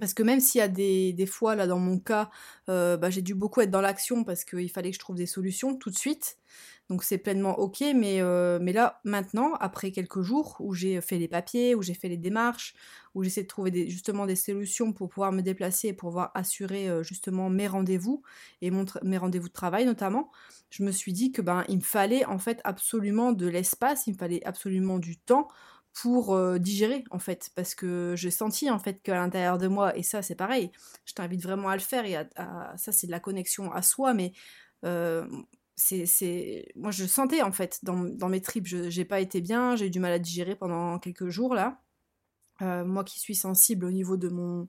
Parce 0.00 0.14
que 0.14 0.22
même 0.22 0.40
s'il 0.40 0.60
y 0.60 0.62
a 0.62 0.68
des, 0.68 1.26
fois, 1.26 1.54
là 1.54 1.66
dans 1.66 1.78
mon 1.78 1.98
cas, 1.98 2.30
euh, 2.68 2.96
bah, 2.96 3.10
j'ai 3.10 3.22
dû 3.22 3.34
beaucoup 3.34 3.60
être 3.60 3.70
dans 3.70 3.80
l'action 3.80 4.24
parce 4.24 4.44
qu'il 4.44 4.70
fallait 4.70 4.90
que 4.90 4.94
je 4.94 5.00
trouve 5.00 5.16
des 5.16 5.26
solutions 5.26 5.76
tout 5.76 5.90
de 5.90 5.96
suite. 5.96 6.38
Donc 6.88 7.02
c'est 7.02 7.18
pleinement 7.18 7.58
ok, 7.58 7.84
mais, 7.94 8.22
euh, 8.22 8.58
mais 8.62 8.72
là, 8.72 9.00
maintenant, 9.04 9.52
après 9.60 9.92
quelques 9.92 10.22
jours 10.22 10.56
où 10.60 10.72
j'ai 10.72 11.02
fait 11.02 11.18
les 11.18 11.28
papiers, 11.28 11.74
où 11.74 11.82
j'ai 11.82 11.92
fait 11.92 12.08
les 12.08 12.16
démarches, 12.16 12.74
où 13.14 13.22
j'essaie 13.22 13.42
de 13.42 13.46
trouver 13.46 13.90
justement 13.90 14.24
des 14.24 14.36
solutions 14.36 14.94
pour 14.94 15.10
pouvoir 15.10 15.32
me 15.32 15.42
déplacer 15.42 15.88
et 15.88 15.92
pouvoir 15.92 16.30
assurer 16.34 16.88
euh, 16.88 17.02
justement 17.02 17.50
mes 17.50 17.66
rendez-vous 17.66 18.22
et 18.62 18.70
mes 19.02 19.18
rendez-vous 19.18 19.48
de 19.48 19.52
travail 19.52 19.84
notamment, 19.84 20.30
je 20.70 20.82
me 20.82 20.90
suis 20.90 21.12
dit 21.12 21.30
que 21.30 21.42
ben 21.42 21.64
il 21.68 21.76
me 21.76 21.82
fallait 21.82 22.24
en 22.24 22.38
fait 22.38 22.60
absolument 22.64 23.32
de 23.32 23.46
l'espace, 23.46 24.06
il 24.06 24.14
me 24.14 24.18
fallait 24.18 24.44
absolument 24.46 24.98
du 24.98 25.18
temps 25.18 25.48
pour 26.02 26.34
euh, 26.34 26.58
digérer 26.58 27.04
en 27.10 27.18
fait 27.18 27.50
parce 27.54 27.74
que 27.74 28.14
j'ai 28.16 28.30
senti 28.30 28.70
en 28.70 28.78
fait 28.78 29.02
qu'à 29.02 29.14
l'intérieur 29.14 29.58
de 29.58 29.68
moi 29.68 29.96
et 29.96 30.02
ça 30.02 30.22
c'est 30.22 30.34
pareil 30.34 30.70
je 31.04 31.14
t'invite 31.14 31.42
vraiment 31.42 31.68
à 31.68 31.74
le 31.74 31.80
faire 31.80 32.04
et 32.04 32.16
à, 32.16 32.74
ça 32.76 32.92
c'est 32.92 33.06
de 33.06 33.12
la 33.12 33.20
connexion 33.20 33.72
à 33.72 33.82
soi 33.82 34.14
mais 34.14 34.32
c'est, 35.78 36.66
moi 36.74 36.90
je 36.90 37.04
sentais 37.06 37.42
en 37.42 37.52
fait 37.52 37.78
dans, 37.82 38.04
dans 38.04 38.28
mes 38.28 38.40
tripes, 38.40 38.66
j'ai 38.66 39.04
pas 39.04 39.20
été 39.20 39.40
bien, 39.40 39.76
j'ai 39.76 39.86
eu 39.86 39.90
du 39.90 40.00
mal 40.00 40.12
à 40.12 40.18
digérer 40.18 40.56
pendant 40.56 40.98
quelques 40.98 41.28
jours 41.28 41.54
là. 41.54 41.80
Euh, 42.60 42.84
moi 42.84 43.04
qui 43.04 43.20
suis 43.20 43.36
sensible 43.36 43.84
au 43.84 43.92
niveau 43.92 44.16
de 44.16 44.28
mon, 44.28 44.68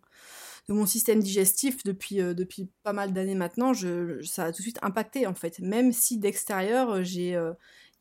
de 0.68 0.74
mon 0.76 0.86
système 0.86 1.22
digestif 1.22 1.84
depuis, 1.84 2.22
euh, 2.22 2.36
depuis 2.36 2.70
pas 2.84 2.94
mal 2.94 3.14
d'années 3.14 3.34
maintenant, 3.34 3.74
je, 3.74 4.22
ça 4.22 4.46
a 4.46 4.52
tout 4.52 4.58
de 4.58 4.62
suite 4.62 4.78
impacté 4.84 5.26
en 5.26 5.34
fait. 5.34 5.58
Même 5.60 5.92
si 5.92 6.20
d'extérieur, 6.20 7.04
j'ai, 7.04 7.36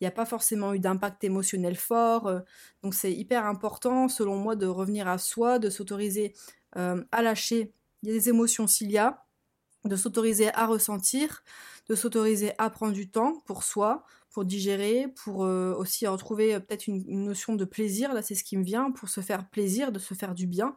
il 0.00 0.04
n'y 0.04 0.08
a 0.08 0.12
pas 0.12 0.26
forcément 0.26 0.74
eu 0.74 0.78
d'impact 0.78 1.24
émotionnel 1.24 1.76
fort. 1.76 2.26
Euh, 2.26 2.40
donc 2.82 2.94
c'est 2.94 3.12
hyper 3.12 3.46
important 3.46 4.08
selon 4.08 4.36
moi 4.36 4.56
de 4.56 4.66
revenir 4.66 5.08
à 5.08 5.18
soi, 5.18 5.58
de 5.58 5.70
s'autoriser 5.70 6.34
à 6.74 7.22
lâcher 7.22 7.72
des 8.02 8.28
émotions 8.28 8.66
s'il 8.66 8.90
y 8.90 8.98
a, 8.98 9.24
de 9.84 9.96
s'autoriser 9.96 10.54
à 10.54 10.66
ressentir, 10.66 11.42
de 11.88 11.94
s'autoriser 11.94 12.52
à 12.58 12.70
prendre 12.70 12.92
du 12.92 13.08
temps 13.10 13.42
pour 13.46 13.62
soi, 13.62 14.04
pour 14.30 14.44
digérer, 14.44 15.08
pour 15.24 15.44
euh, 15.44 15.74
aussi 15.74 16.06
retrouver 16.06 16.54
euh, 16.54 16.60
peut-être 16.60 16.86
une, 16.86 17.24
notion 17.24 17.54
de 17.54 17.64
plaisir, 17.64 18.12
là 18.12 18.22
c'est 18.22 18.34
ce 18.34 18.44
qui 18.44 18.56
me 18.56 18.64
vient, 18.64 18.90
pour 18.90 19.08
se 19.08 19.20
faire 19.20 19.48
plaisir, 19.48 19.90
de 19.90 19.98
se 19.98 20.14
faire 20.14 20.34
du 20.34 20.46
bien, 20.46 20.76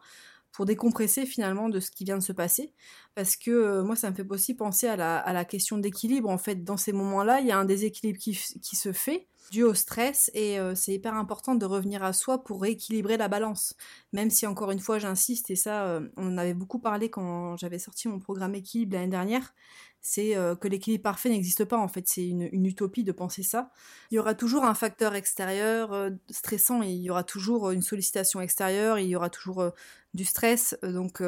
pour 0.62 0.68
décompresser 0.68 1.26
finalement 1.26 1.70
de 1.70 1.80
ce 1.80 1.90
qui 1.90 2.04
vient 2.04 2.20
de 2.20 2.24
se 2.24 2.34
passer. 2.34 2.72
Parce 3.16 3.36
que 3.36 3.50
euh, 3.50 3.84
moi 3.84 3.96
ça 3.96 4.12
me 4.12 4.16
fait 4.16 4.30
aussi 4.30 4.54
penser 4.54 4.88
à 4.88 4.96
la, 4.96 5.18
à 5.18 5.34
la 5.34 5.44
question 5.44 5.80
d'équilibre, 5.80 6.30
en 6.30 6.38
fait 6.38 6.64
dans 6.64 6.78
ces 6.78 6.94
moments-là 6.94 7.40
il 7.40 7.48
y 7.48 7.52
a 7.52 7.58
un 7.58 7.66
déséquilibre 7.66 8.20
qui, 8.20 8.40
qui 8.62 8.76
se 8.76 8.94
fait 8.94 9.28
dû 9.50 9.64
au 9.64 9.74
stress 9.74 10.30
et 10.34 10.60
c'est 10.76 10.94
hyper 10.94 11.16
important 11.16 11.56
de 11.56 11.66
revenir 11.66 12.04
à 12.04 12.14
soi 12.14 12.42
pour 12.42 12.62
rééquilibrer 12.62 13.18
la 13.18 13.28
balance. 13.28 13.76
Même 14.14 14.30
si 14.30 14.48
encore 14.48 14.72
une 14.72 14.80
fois 14.80 14.98
j'insiste 14.98 15.50
et 15.50 15.58
ça 15.58 16.00
on 16.16 16.28
en 16.28 16.38
avait 16.38 16.54
beaucoup 16.54 16.80
parlé 16.80 17.10
quand 17.10 17.58
j'avais 17.58 17.80
sorti 17.80 18.08
mon 18.08 18.20
programme 18.20 18.56
équilibre 18.56 18.94
l'année 18.94 19.10
dernière, 19.10 19.54
c'est 20.02 20.36
euh, 20.36 20.56
que 20.56 20.68
l'équilibre 20.68 21.04
parfait 21.04 21.30
n'existe 21.30 21.64
pas 21.64 21.78
en 21.78 21.88
fait, 21.88 22.08
c'est 22.08 22.28
une, 22.28 22.66
utopie 22.66 23.04
de 23.04 23.12
penser 23.12 23.44
ça. 23.44 23.72
Il 24.10 24.16
y 24.16 24.20
aura 24.20 24.34
toujours 24.34 24.66
un 24.66 24.74
facteur 24.74 25.14
extérieur 25.14 25.94
euh, 25.94 26.10
stressant, 26.30 26.82
il 26.82 27.02
y 27.02 27.10
aura 27.12 27.24
toujours 27.24 27.70
une 27.70 27.84
sollicitation 27.84 28.42
extérieure, 28.42 28.98
il 28.98 29.08
y 29.08 29.16
aura 29.16 29.30
toujours 29.30 29.62
euh, 29.62 29.70
du 30.14 30.26
stress, 30.26 30.78
donc 30.84 31.22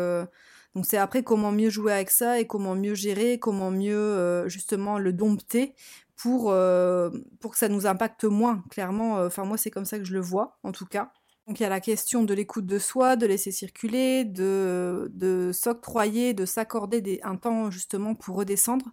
donc 0.76 0.86
c'est 0.86 0.98
après 0.98 1.24
comment 1.24 1.52
mieux 1.52 1.70
jouer 1.70 1.94
avec 1.94 2.10
ça 2.10 2.40
et 2.40 2.48
comment 2.48 2.76
mieux 2.76 2.96
gérer, 2.96 3.40
comment 3.40 3.72
mieux 3.72 4.44
justement 4.48 4.98
le 4.98 5.14
dompter 5.14 5.76
pour, 6.16 6.54
pour 7.40 7.52
que 7.52 7.58
ça 7.58 7.70
nous 7.70 7.86
impacte 7.86 8.24
moins, 8.24 8.64
clairement. 8.72 9.18
Enfin 9.18 9.46
moi 9.46 9.58
c'est 9.58 9.72
comme 9.72 9.86
ça 9.86 10.00
que 10.00 10.06
je 10.06 10.14
le 10.14 10.22
vois 10.22 10.58
en 10.64 10.72
tout 10.72 10.86
cas. 10.86 11.12
Donc 11.48 11.60
il 11.60 11.64
y 11.64 11.66
a 11.66 11.70
la 11.70 11.82
question 11.82 12.24
de 12.24 12.34
l'écoute 12.34 12.66
de 12.66 12.80
soi, 12.80 13.18
de 13.18 13.26
laisser 13.26 13.52
circuler, 13.52 14.24
de, 14.24 15.12
de 15.14 15.52
s'octroyer, 15.52 16.34
de 16.34 16.46
s'accorder 16.46 17.20
un 17.24 17.36
temps 17.36 17.70
justement 17.70 18.16
pour 18.16 18.38
redescendre, 18.38 18.86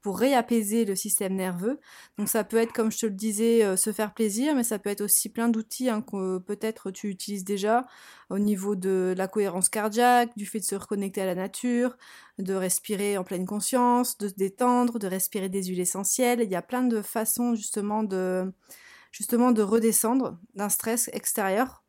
pour 0.00 0.18
réapaiser 0.18 0.84
le 0.84 0.94
système 0.94 1.34
nerveux. 1.34 1.80
Donc 2.18 2.28
ça 2.28 2.44
peut 2.44 2.56
être, 2.56 2.72
comme 2.72 2.92
je 2.92 2.98
te 2.98 3.06
le 3.06 3.12
disais, 3.12 3.64
euh, 3.64 3.76
se 3.76 3.92
faire 3.92 4.14
plaisir, 4.14 4.54
mais 4.54 4.64
ça 4.64 4.78
peut 4.78 4.90
être 4.90 5.00
aussi 5.00 5.28
plein 5.28 5.48
d'outils 5.48 5.88
hein, 5.88 6.02
que 6.02 6.38
peut-être 6.38 6.90
tu 6.90 7.08
utilises 7.08 7.44
déjà 7.44 7.84
au 8.30 8.38
niveau 8.38 8.76
de 8.76 9.14
la 9.16 9.26
cohérence 9.26 9.68
cardiaque, 9.68 10.30
du 10.36 10.46
fait 10.46 10.60
de 10.60 10.64
se 10.64 10.76
reconnecter 10.76 11.22
à 11.22 11.26
la 11.26 11.34
nature, 11.34 11.96
de 12.38 12.54
respirer 12.54 13.18
en 13.18 13.24
pleine 13.24 13.46
conscience, 13.46 14.18
de 14.18 14.28
se 14.28 14.34
détendre, 14.34 14.98
de 14.98 15.06
respirer 15.06 15.48
des 15.48 15.64
huiles 15.64 15.80
essentielles. 15.80 16.40
Il 16.42 16.50
y 16.50 16.56
a 16.56 16.62
plein 16.62 16.82
de 16.82 17.02
façons 17.02 17.54
justement 17.54 18.02
de 18.02 18.52
justement 19.10 19.52
de 19.52 19.62
redescendre 19.62 20.38
d'un 20.54 20.68
stress 20.68 21.10
extérieur. 21.12 21.82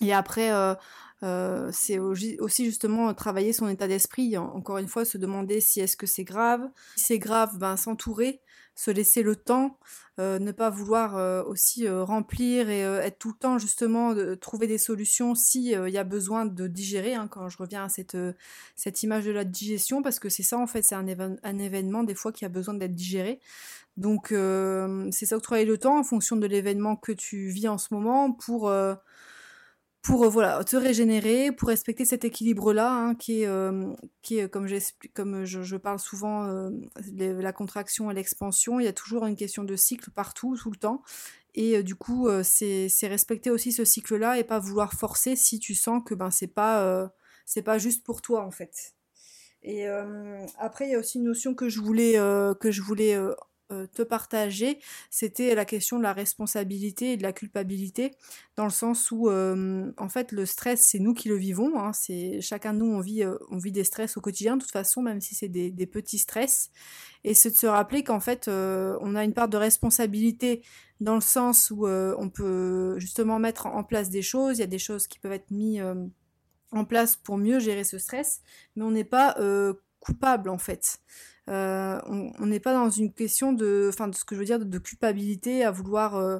Et 0.00 0.12
après, 0.12 0.52
euh, 0.52 0.74
euh, 1.22 1.70
c'est 1.72 1.98
aussi 1.98 2.64
justement 2.64 3.12
travailler 3.14 3.52
son 3.52 3.68
état 3.68 3.88
d'esprit. 3.88 4.36
Encore 4.36 4.78
une 4.78 4.88
fois, 4.88 5.04
se 5.04 5.18
demander 5.18 5.60
si 5.60 5.80
est-ce 5.80 5.96
que 5.96 6.06
c'est 6.06 6.24
grave. 6.24 6.68
Si 6.96 7.04
c'est 7.04 7.18
grave, 7.18 7.56
ben, 7.58 7.76
s'entourer, 7.76 8.40
se 8.74 8.90
laisser 8.90 9.22
le 9.22 9.36
temps, 9.36 9.78
euh, 10.18 10.38
ne 10.38 10.52
pas 10.52 10.68
vouloir 10.68 11.46
aussi 11.46 11.88
remplir 11.88 12.68
et 12.68 12.80
être 12.80 13.18
tout 13.18 13.28
le 13.28 13.38
temps 13.38 13.58
justement 13.58 14.12
de 14.12 14.34
trouver 14.34 14.66
des 14.66 14.78
solutions 14.78 15.34
si 15.34 15.70
il 15.70 15.88
y 15.88 15.98
a 15.98 16.04
besoin 16.04 16.44
de 16.44 16.66
digérer. 16.66 17.14
Hein, 17.14 17.28
quand 17.28 17.48
je 17.48 17.56
reviens 17.58 17.84
à 17.84 17.88
cette, 17.88 18.16
cette 18.76 19.02
image 19.02 19.24
de 19.24 19.30
la 19.30 19.44
digestion, 19.44 20.02
parce 20.02 20.18
que 20.18 20.28
c'est 20.28 20.42
ça 20.42 20.58
en 20.58 20.66
fait, 20.66 20.82
c'est 20.82 20.96
un, 20.96 21.06
un, 21.42 21.58
événement 21.58 22.04
des 22.04 22.14
fois 22.14 22.32
qui 22.32 22.44
a 22.44 22.48
besoin 22.48 22.74
d'être 22.74 22.94
digéré. 22.94 23.40
Donc 23.96 24.34
c'est 25.12 25.26
ça 25.26 25.36
octroyer 25.36 25.64
le 25.64 25.78
temps 25.78 25.98
en 25.98 26.04
fonction 26.04 26.36
de 26.36 26.46
l'événement 26.46 26.96
que 26.96 27.12
tu 27.12 27.48
vis 27.48 27.68
en 27.68 27.78
ce 27.78 27.94
moment 27.94 28.32
pour 28.32 28.68
pour 30.04 30.28
voilà 30.28 30.62
te 30.64 30.76
régénérer, 30.76 31.50
pour 31.50 31.70
respecter 31.70 32.04
cet 32.04 32.24
équilibre-là, 32.24 32.92
hein, 32.92 33.14
qui 33.14 33.42
est, 33.42 33.48
qui 34.20 34.38
est 34.38 34.50
comme, 34.50 34.68
comme 35.14 35.44
je, 35.46 35.62
je, 35.62 35.76
parle 35.76 35.98
souvent, 35.98 36.70
la 37.10 37.52
contraction 37.54 38.10
et 38.10 38.14
l'expansion, 38.14 38.78
il 38.78 38.84
y 38.84 38.88
a 38.88 38.92
toujours 38.92 39.24
une 39.24 39.34
question 39.34 39.64
de 39.64 39.74
cycle 39.76 40.10
partout, 40.10 40.56
tout 40.56 40.70
le 40.70 40.76
temps. 40.76 41.02
Et 41.54 41.82
du 41.82 41.94
coup, 41.94 42.28
c'est 42.42 42.88
respecter 43.04 43.50
aussi 43.50 43.72
ce 43.72 43.86
cycle-là 43.86 44.38
et 44.38 44.44
pas 44.44 44.58
vouloir 44.58 44.92
forcer 44.92 45.36
si 45.36 45.58
tu 45.58 45.74
sens 45.74 46.02
que 46.04 46.14
ben 46.14 46.30
c'est 46.30 46.48
pas 46.48 47.10
c'est 47.46 47.62
pas 47.62 47.78
juste 47.78 48.04
pour 48.04 48.20
toi 48.20 48.44
en 48.44 48.50
fait. 48.50 48.94
Et 49.62 49.86
après, 50.58 50.86
il 50.86 50.92
y 50.92 50.94
a 50.94 50.98
aussi 50.98 51.18
une 51.18 51.24
notion 51.24 51.54
que 51.54 51.70
je 51.70 51.80
voulais 51.80 52.14
que 52.60 52.70
je 52.70 52.82
voulais 52.82 53.16
euh, 53.16 53.34
te 53.92 54.02
partager, 54.02 54.78
c'était 55.10 55.54
la 55.54 55.64
question 55.64 55.98
de 55.98 56.02
la 56.02 56.12
responsabilité 56.12 57.12
et 57.12 57.16
de 57.16 57.22
la 57.22 57.32
culpabilité, 57.32 58.12
dans 58.56 58.64
le 58.64 58.70
sens 58.70 59.10
où, 59.10 59.28
euh, 59.28 59.90
en 59.96 60.08
fait, 60.08 60.32
le 60.32 60.46
stress, 60.46 60.80
c'est 60.80 60.98
nous 60.98 61.14
qui 61.14 61.28
le 61.28 61.36
vivons. 61.36 61.78
Hein, 61.78 61.92
c'est 61.92 62.40
chacun 62.40 62.74
de 62.74 62.78
nous, 62.78 62.86
on 62.86 63.00
vit, 63.00 63.22
euh, 63.22 63.36
on 63.50 63.58
vit 63.58 63.72
des 63.72 63.84
stress 63.84 64.16
au 64.16 64.20
quotidien, 64.20 64.56
de 64.56 64.62
toute 64.62 64.72
façon, 64.72 65.02
même 65.02 65.20
si 65.20 65.34
c'est 65.34 65.48
des, 65.48 65.86
petits 65.86 66.18
stress. 66.18 66.70
Et 67.24 67.34
c'est 67.34 67.50
de 67.50 67.56
se 67.56 67.66
rappeler 67.66 68.02
qu'en 68.02 68.20
fait, 68.20 68.48
on 68.48 69.14
a 69.14 69.24
une 69.24 69.34
part 69.34 69.48
de 69.48 69.56
responsabilité 69.56 70.62
dans 71.00 71.14
le 71.14 71.20
sens 71.20 71.70
où 71.70 71.86
on 71.86 72.30
peut 72.30 72.98
justement 72.98 73.38
mettre 73.38 73.66
en 73.66 73.84
place 73.84 74.10
des 74.10 74.22
choses. 74.22 74.58
Il 74.58 74.60
y 74.60 74.64
a 74.64 74.66
des 74.66 74.78
choses 74.78 75.06
qui 75.06 75.18
peuvent 75.18 75.32
être 75.32 75.50
mises 75.50 75.82
en 76.72 76.84
place 76.84 77.16
pour 77.16 77.36
mieux 77.36 77.60
gérer 77.60 77.84
ce 77.84 77.98
stress, 77.98 78.40
mais 78.76 78.82
on 78.82 78.90
n'est 78.90 79.04
pas 79.04 79.36
coupable 80.00 80.48
en 80.48 80.58
fait. 80.58 80.98
Euh, 81.50 82.00
on 82.06 82.46
n'est 82.46 82.60
pas 82.60 82.72
dans 82.72 82.90
une 82.90 83.12
question 83.12 83.52
de, 83.52 83.90
enfin, 83.92 84.08
de 84.08 84.14
ce 84.14 84.24
que 84.24 84.34
je 84.34 84.40
veux 84.40 84.46
dire, 84.46 84.58
de, 84.64 84.78
culpabilité 84.78 85.64
à 85.64 85.70
vouloir, 85.70 86.16
euh, 86.16 86.38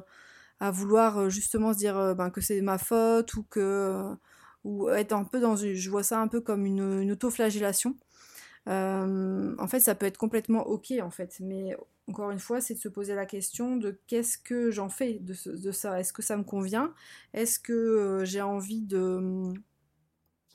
à 0.59 0.71
vouloir 0.71 1.19
euh, 1.19 1.29
justement 1.29 1.73
se 1.73 1.77
dire 1.77 2.15
ben, 2.15 2.29
que 2.31 2.41
c'est 2.41 2.61
ma 2.61 2.77
faute 2.77 3.35
ou 3.35 3.43
que, 3.43 4.15
ou 4.63 4.89
être 4.89 5.13
un 5.13 5.23
peu 5.23 5.39
dans 5.39 5.55
une, 5.55 5.75
je 5.75 5.89
vois 5.89 6.03
ça 6.03 6.19
un 6.19 6.27
peu 6.27 6.41
comme 6.41 6.65
une, 6.65 7.01
une 7.01 7.11
autoflagellation. 7.11 7.95
en 8.67 9.67
fait, 9.67 9.79
ça 9.79 9.95
peut 9.95 10.07
être 10.07 10.17
complètement 10.17 10.65
ok 10.67 10.93
en 11.01 11.11
fait, 11.11 11.37
mais 11.39 11.77
encore 12.07 12.31
une 12.31 12.39
fois, 12.39 12.61
c'est 12.61 12.75
de 12.75 12.79
se 12.79 12.89
poser 12.89 13.15
la 13.15 13.25
question 13.25 13.77
de 13.77 13.99
qu'est-ce 14.07 14.37
que 14.37 14.71
j'en 14.71 14.89
fais 14.89 15.19
de 15.21 15.71
ça? 15.71 15.99
Est-ce 15.99 16.13
que 16.13 16.21
ça 16.23 16.37
me 16.37 16.43
convient? 16.43 16.93
Est-ce 17.33 17.59
que 17.59 18.21
j'ai 18.25 18.41
envie 18.41 18.81
de 18.81 19.53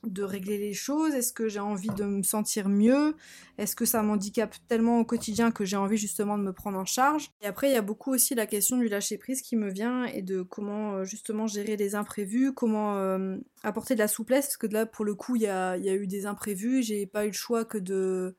de 0.05 0.23
régler 0.23 0.59
les 0.59 0.73
choses? 0.73 1.15
Est-ce 1.15 1.33
que 1.33 1.49
j'ai 1.49 1.61
envie 1.61 1.91
de 1.91 2.05
me 2.05 2.23
sentir 2.23 2.69
mieux? 2.69 3.15
Est-ce 3.59 3.77
que 3.77 3.85
ça 3.85 4.03
m'handicape 4.03 4.55
tellement 4.69 4.99
au 4.99 5.05
quotidien 5.05 5.51
que 5.51 5.65
j'ai 5.65 5.77
envie 5.77 5.97
justement 5.97 6.39
de 6.39 6.43
me 6.43 6.53
prendre 6.53 6.79
en 6.79 6.85
charge? 6.85 7.31
Et 7.43 7.47
après, 7.47 7.71
il 7.71 7.75
y 7.75 7.77
a 7.77 7.83
beaucoup 7.83 8.13
aussi 8.13 8.35
la 8.35 8.47
question 8.47 8.79
du 8.79 8.89
lâcher 8.89 9.19
prise 9.19 9.43
qui 9.43 9.57
me 9.57 9.71
vient 9.71 10.05
et 10.05 10.23
de 10.23 10.43
comment 10.43 10.95
euh, 10.95 11.05
justement 11.05 11.47
gérer 11.47 11.77
les 11.77 11.95
imprévus, 11.95 12.53
comment 12.53 12.97
euh, 12.97 13.37
apporter 13.63 13.95
de 13.95 14.01
la 14.01 14.09
souplesse, 14.09 14.47
parce 14.47 14.57
que 14.57 14.67
là, 14.67 14.87
pour 14.87 15.05
le 15.05 15.15
coup, 15.15 15.37
il 15.37 15.43
y 15.43 15.47
a, 15.47 15.77
y 15.77 15.91
a, 15.91 15.95
eu 15.95 16.07
des 16.07 16.27
imprévus, 16.27 16.83
j'ai 16.83 17.07
pas 17.07 17.25
eu 17.25 17.29
le 17.29 17.35
choix 17.35 17.65
que 17.65 17.79
de 17.79 18.37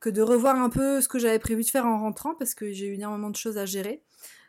que 0.00 0.10
de 0.10 0.22
revoir 0.22 0.54
un 0.54 0.70
peu 0.70 1.00
ce 1.00 1.08
que 1.08 1.18
j'avais 1.18 1.40
prévu 1.40 1.64
de 1.64 1.68
faire 1.68 1.84
en 1.84 1.98
rentrant, 1.98 2.34
parce 2.36 2.54
que 2.54 2.70
j'ai 2.72 2.86
eu 2.86 2.94
énormément 2.94 3.30
de 3.30 3.36
choses 3.36 3.58
à 3.58 3.66
gérer. 3.66 4.04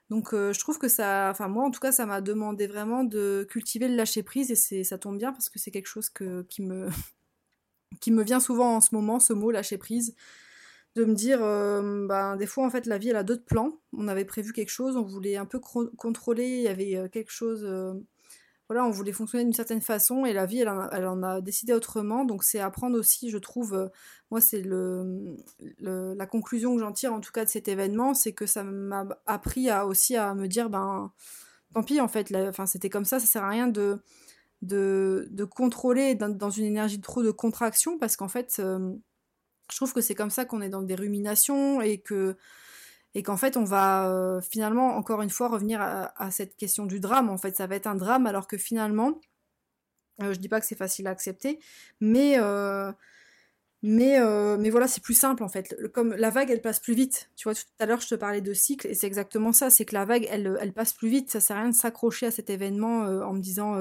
Donc 0.10 0.34
euh, 0.34 0.54
je 0.54 0.60
trouve 0.60 0.80
que 0.80 0.88
ça, 0.88 1.30
enfin 1.30 1.48
moi 1.48 1.66
en 1.66 1.72
tout 1.72 1.80
cas 1.80 1.92
ça 1.92 2.06
m'a 2.06 2.22
demandé 2.22 2.66
vraiment 2.66 3.04
de 3.04 3.46
cultiver 3.50 3.88
le 3.88 3.96
lâcher 3.96 4.24
prise 4.24 4.52
et 4.72 4.84
ça 4.84 4.98
tombe 4.98 5.18
bien 5.18 5.32
parce 5.32 5.50
que 5.50 5.60
c'est 5.60 5.72
quelque 5.72 5.88
chose 5.88 6.10
qui 6.50 6.62
me 6.64 6.90
qui 8.02 8.12
me 8.12 8.24
vient 8.24 8.40
souvent 8.40 8.76
en 8.76 8.82
ce 8.82 8.96
moment 8.96 9.20
ce 9.20 9.34
mot 9.34 9.52
lâcher 9.52 9.78
prise. 9.78 10.16
De 10.96 11.06
me 11.06 11.14
dire 11.14 11.44
euh, 11.44 12.08
ben 12.08 12.36
des 12.36 12.48
fois 12.48 12.66
en 12.66 12.72
fait 12.72 12.88
la 12.88 12.98
vie 12.98 13.10
elle 13.10 13.16
a 13.18 13.24
d'autres 13.24 13.46
plans. 13.46 13.80
On 13.94 14.08
avait 14.08 14.26
prévu 14.26 14.54
quelque 14.54 14.70
chose 14.72 14.98
on 14.98 15.04
voulait 15.04 15.38
un 15.38 15.46
peu 15.46 15.60
contrôler 15.60 16.48
il 16.48 16.62
y 16.64 16.68
avait 16.68 16.96
euh, 16.96 17.08
quelque 17.08 17.32
chose 17.32 17.64
voilà, 18.70 18.86
on 18.86 18.92
voulait 18.92 19.12
fonctionner 19.12 19.44
d'une 19.44 19.54
certaine 19.54 19.82
façon 19.82 20.26
et 20.26 20.34
la 20.34 20.46
vie, 20.46 20.60
elle 20.60 20.70
en 20.70 21.24
a, 21.24 21.42
décidé 21.42 21.74
autrement. 21.74 22.24
Donc 22.24 22.44
c'est 22.44 22.60
apprendre 22.60 23.00
aussi, 23.00 23.32
je 23.32 23.40
trouve, 23.40 23.74
euh, 23.74 23.88
moi 24.30 24.42
c'est 24.42 24.64
la 25.80 26.26
conclusion 26.28 26.76
que 26.76 26.80
j'en 26.80 26.92
tire 26.92 27.12
en 27.12 27.20
tout 27.20 27.32
cas 27.32 27.46
de 27.46 27.50
cet 27.50 27.68
événement, 27.68 28.14
c'est 28.14 28.34
que 28.34 28.46
ça 28.46 28.64
m'a 28.64 29.08
appris 29.26 29.72
aussi 29.72 30.16
à 30.16 30.36
me 30.36 30.48
dire, 30.48 30.70
ben 30.70 31.12
tant 31.74 31.84
pis 31.84 32.00
en 32.00 32.08
fait, 32.08 32.32
c'était 32.68 32.90
comme 32.90 33.06
ça, 33.06 33.20
ça 33.20 33.26
sert 33.26 33.44
à 33.44 33.50
rien 33.50 33.68
de, 33.68 34.00
de, 34.62 35.28
de 35.32 35.46
contrôler 35.46 36.14
dans, 36.14 36.50
une 36.52 36.66
énergie 36.66 37.02
trop 37.02 37.24
de 37.24 37.32
contraction 37.32 37.98
parce 37.98 38.18
qu'en 38.18 38.28
fait, 38.28 38.58
euh, 38.60 38.94
je 39.72 39.76
trouve 39.78 39.94
que 39.94 40.02
c'est 40.02 40.16
comme 40.16 40.30
ça 40.30 40.46
qu'on 40.46 40.62
est 40.62 40.70
dans 40.70 40.84
des 40.84 40.96
ruminations 40.96 41.82
et 41.82 41.98
que 41.98 42.38
et 43.20 43.22
qu'en 43.22 43.36
fait 43.36 43.58
on 43.58 43.66
va 43.66 44.10
euh, 44.10 44.40
finalement 44.40 44.96
encore 44.96 45.22
une 45.22 45.30
fois 45.30 45.50
revenir 45.50 45.82
à, 45.82 46.32
cette 46.32 46.56
question 46.56 46.86
du 46.86 47.02
drame 47.02 47.30
en 47.30 47.38
fait. 47.38 47.54
Ça 47.54 47.68
va 47.68 47.76
être 47.76 47.86
un 47.86 47.96
drame 47.96 48.26
alors 48.26 48.48
que 48.48 48.58
finalement 48.58 49.20
euh, 50.22 50.34
je 50.34 50.40
dis 50.40 50.48
pas 50.48 50.62
que 50.62 50.66
c'est 50.66 50.78
facile 50.78 51.06
à 51.06 51.10
accepter 51.10 51.60
mais 52.00 52.36
euh, 52.38 52.94
mais 53.84 54.20
mais 54.58 54.70
voilà 54.70 54.88
c'est 54.88 55.04
plus 55.04 55.16
simple 55.16 55.44
en 55.44 55.50
fait. 55.50 55.76
Comme 55.94 56.16
la 56.16 56.30
vague 56.30 56.50
elle 56.50 56.62
passe 56.62 56.80
plus 56.80 56.94
vite. 56.94 57.30
Tu 57.36 57.44
vois 57.44 57.56
tout 57.56 57.64
à 57.80 57.86
l'heure 57.86 58.00
je 58.00 58.08
te 58.08 58.16
parlais 58.16 58.40
de 58.40 58.54
cycle 58.54 58.88
et 58.88 58.94
c'est 58.94 59.08
exactement 59.08 59.52
ça. 59.52 59.70
C'est 59.70 59.84
que 59.84 59.96
la 59.96 60.06
vague 60.06 60.26
elle, 60.32 60.58
elle 60.62 60.72
passe 60.72 60.94
plus 60.94 61.10
vite. 61.10 61.30
Ça 61.30 61.42
sert 61.42 61.58
à 61.58 61.62
rien 61.62 61.70
de 61.72 61.76
s'accrocher 61.76 62.28
à 62.28 62.32
cet 62.32 62.50
événement 62.50 63.02
en 63.02 63.34
me 63.34 63.42
disant 63.42 63.76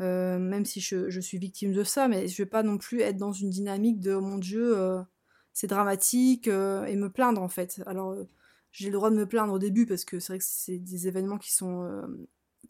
même 0.00 0.64
si 0.64 0.80
je, 0.80 1.20
suis 1.20 1.38
victime 1.38 1.72
de 1.72 1.84
ça 1.84 2.08
mais 2.08 2.26
je 2.26 2.36
vais 2.36 2.46
pas 2.46 2.64
non 2.64 2.78
plus 2.78 3.00
être 3.02 3.16
dans 3.16 3.32
une 3.32 3.50
dynamique 3.50 4.00
de 4.00 4.14
oh 4.14 4.20
mon 4.20 4.38
dieu 4.38 5.04
c'est 5.52 5.66
dramatique 5.66 6.48
euh, 6.48 6.84
et 6.86 6.96
me 6.96 7.10
plaindre 7.10 7.42
en 7.42 7.48
fait. 7.48 7.82
Alors 7.86 8.12
euh, 8.12 8.28
j'ai 8.72 8.86
le 8.86 8.92
droit 8.92 9.10
de 9.10 9.16
me 9.16 9.26
plaindre 9.26 9.52
au 9.52 9.58
début 9.58 9.86
parce 9.86 10.04
que 10.04 10.20
c'est 10.20 10.32
vrai 10.32 10.38
que 10.38 10.44
c'est 10.46 10.78
des 10.78 11.08
événements 11.08 11.38
qui 11.38 11.52
sont 11.52 11.82
euh, 11.82 12.06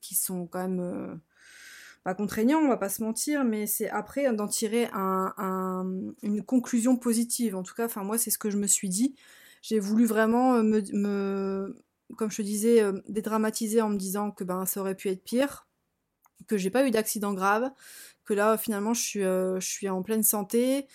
qui 0.00 0.14
sont 0.14 0.46
quand 0.46 0.60
même 0.60 1.20
pas 2.04 2.14
contraignants, 2.14 2.60
on 2.60 2.68
va 2.68 2.78
pas 2.78 2.88
se 2.88 3.02
mentir, 3.02 3.44
mais 3.44 3.66
c'est 3.66 3.90
après 3.90 4.32
d'en 4.32 4.46
tirer 4.48 4.88
un, 4.94 5.84
une 6.22 6.42
conclusion 6.42 6.96
positive. 6.96 7.54
En 7.56 7.62
tout 7.62 7.74
cas, 7.74 7.86
enfin 7.86 8.02
moi 8.04 8.16
c'est 8.16 8.30
ce 8.30 8.38
que 8.38 8.50
je 8.50 8.56
me 8.56 8.66
suis 8.66 8.88
dit. 8.88 9.14
J'ai 9.62 9.78
voulu 9.78 10.06
vraiment 10.06 10.62
me, 10.62 10.80
me, 10.94 11.76
comme 12.16 12.30
je 12.30 12.38
te 12.38 12.42
disais, 12.42 12.82
dédramatiser 13.08 13.82
en 13.82 13.90
me 13.90 13.98
disant 13.98 14.30
que 14.30 14.44
ben 14.44 14.64
ça 14.64 14.80
aurait 14.80 14.94
pu 14.94 15.08
être 15.08 15.22
pire, 15.22 15.68
que 16.46 16.56
j'ai 16.56 16.70
pas 16.70 16.86
eu 16.86 16.90
d'accident 16.90 17.34
grave, 17.34 17.70
que 18.24 18.32
là 18.32 18.56
finalement 18.56 18.94
je 18.94 19.02
suis, 19.02 19.20
je 19.20 19.58
suis 19.60 19.88
en 19.90 20.02
pleine 20.02 20.22
santé, 20.22 20.86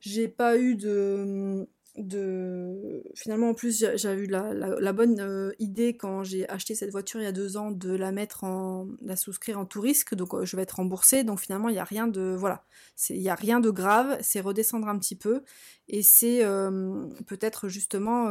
j'ai 0.00 0.28
pas 0.28 0.58
eu 0.58 0.74
de, 0.74 1.68
de... 1.98 3.02
Finalement, 3.14 3.50
en 3.50 3.54
plus, 3.54 3.84
j'avais 3.96 4.22
eu 4.22 4.26
la, 4.26 4.54
la, 4.54 4.92
bonne 4.92 5.20
euh, 5.20 5.52
idée 5.58 5.96
quand 5.96 6.24
j'ai 6.24 6.48
acheté 6.48 6.74
cette 6.74 6.90
voiture 6.90 7.20
il 7.20 7.24
y 7.24 7.26
a 7.26 7.32
deux 7.32 7.56
ans 7.56 7.70
de 7.70 7.94
la 7.94 8.12
mettre 8.12 8.44
en... 8.44 8.88
la 9.02 9.16
souscrire 9.16 9.58
en 9.58 9.64
tout 9.64 9.80
risque, 9.80 10.14
donc 10.14 10.34
euh, 10.34 10.44
je 10.44 10.56
vais 10.56 10.62
être 10.62 10.76
remboursée. 10.76 11.24
Donc 11.24 11.40
finalement, 11.40 11.68
il 11.68 11.72
n'y 11.72 11.78
a 11.78 11.84
rien 11.84 12.06
de... 12.06 12.34
Voilà. 12.38 12.64
Il 13.10 13.20
n'y 13.20 13.30
a 13.30 13.34
rien 13.34 13.60
de 13.60 13.70
grave, 13.70 14.18
c'est 14.20 14.40
redescendre 14.40 14.88
un 14.88 14.98
petit 14.98 15.16
peu. 15.16 15.42
Et 15.88 16.02
c'est 16.02 16.44
euh, 16.44 17.06
peut-être 17.26 17.68
justement 17.68 18.28